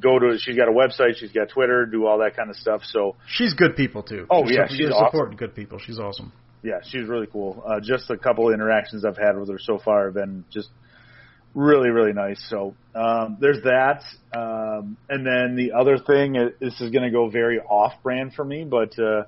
[0.00, 2.82] go to, she's got a website, she's got Twitter, do all that kind of stuff.
[2.84, 4.26] So she's good people too.
[4.30, 5.36] Oh she's yeah, she's she's supporting awesome.
[5.36, 5.78] good people.
[5.78, 6.32] She's awesome.
[6.62, 7.62] Yeah, she's really cool.
[7.66, 10.68] Uh, just a couple of interactions I've had with her so far have been just
[11.54, 12.44] really, really nice.
[12.48, 17.28] So um, there's that, um, and then the other thing, this is going to go
[17.28, 19.24] very off-brand for me, but uh,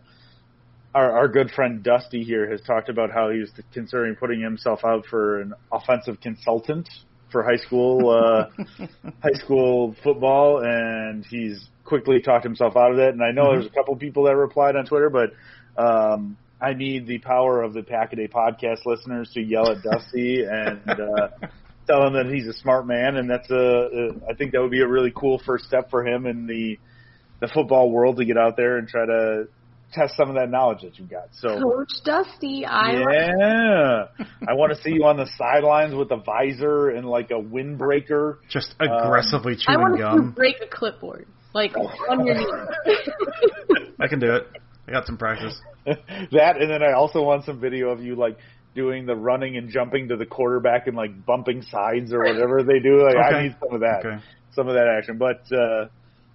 [0.94, 5.06] our, our good friend Dusty here has talked about how he's considering putting himself out
[5.06, 6.88] for an offensive consultant
[7.30, 8.84] for high school uh,
[9.22, 13.14] high school football, and he's quickly talked himself out of it.
[13.14, 15.32] And I know there's a couple people that replied on Twitter, but
[15.80, 19.82] um, I need the power of the Pack a Day podcast listeners to yell at
[19.82, 21.28] Dusty and uh,
[21.90, 24.70] tell him that he's a smart man, and that's a, a I think that would
[24.70, 26.78] be a really cool first step for him in the
[27.40, 29.48] the football world to get out there and try to
[29.92, 31.28] test some of that knowledge that you've got.
[31.32, 34.04] So Coach Dusty, I yeah,
[34.46, 38.38] I want to see you on the sidelines with a visor and like a windbreaker.
[38.48, 40.32] Just um, aggressively I chewing want to gum.
[40.32, 42.46] break a clipboard like on your knee.
[43.98, 44.46] I can do it.
[44.86, 45.60] I got some practice.
[45.86, 48.36] that, and then I also want some video of you like
[48.74, 52.78] doing the running and jumping to the quarterback and like bumping sides or whatever they
[52.78, 53.02] do.
[53.02, 54.22] Like I need some of that, Okay.
[54.52, 55.18] some of that action.
[55.18, 55.88] But uh,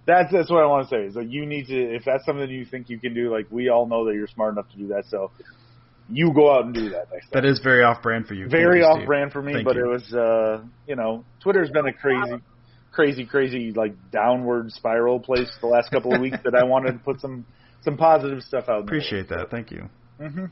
[0.06, 2.48] that's that's what I want to say is that you need to if that's something
[2.48, 3.32] you think you can do.
[3.32, 5.32] Like we all know that you're smart enough to do that, so
[6.08, 7.42] you go out and do that next time.
[7.42, 8.48] That is very off brand for you.
[8.48, 9.84] very off brand for me, Thank but you.
[9.84, 12.40] it was uh you know, Twitter's been a crazy
[12.92, 16.98] crazy, crazy like downward spiral place the last couple of weeks that I wanted to
[16.98, 17.44] put some
[17.82, 18.82] some positive stuff out.
[18.82, 19.50] Appreciate that.
[19.50, 19.88] Thank you.
[20.20, 20.46] hmm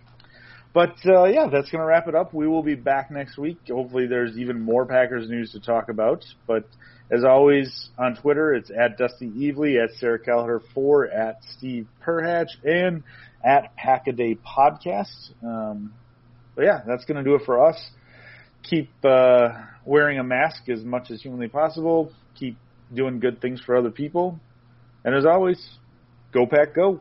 [0.75, 2.35] But uh, yeah, that's going to wrap it up.
[2.35, 3.59] We will be back next week.
[3.68, 6.25] Hopefully, there's even more Packers news to talk about.
[6.49, 6.68] But
[7.12, 12.49] as always, on Twitter, it's at Dusty Evely, at Sarah Callagher four, at Steve Perhatch,
[12.64, 13.05] and
[13.45, 15.31] at Packaday Podcast.
[15.45, 15.95] Um,
[16.57, 17.81] but yeah, that's going to do it for us.
[18.64, 19.51] Keep uh,
[19.85, 22.11] wearing a mask as much as humanly possible.
[22.37, 22.57] Keep
[22.93, 24.41] doing good things for other people.
[25.05, 25.64] And as always,
[26.33, 27.01] go Pack Go.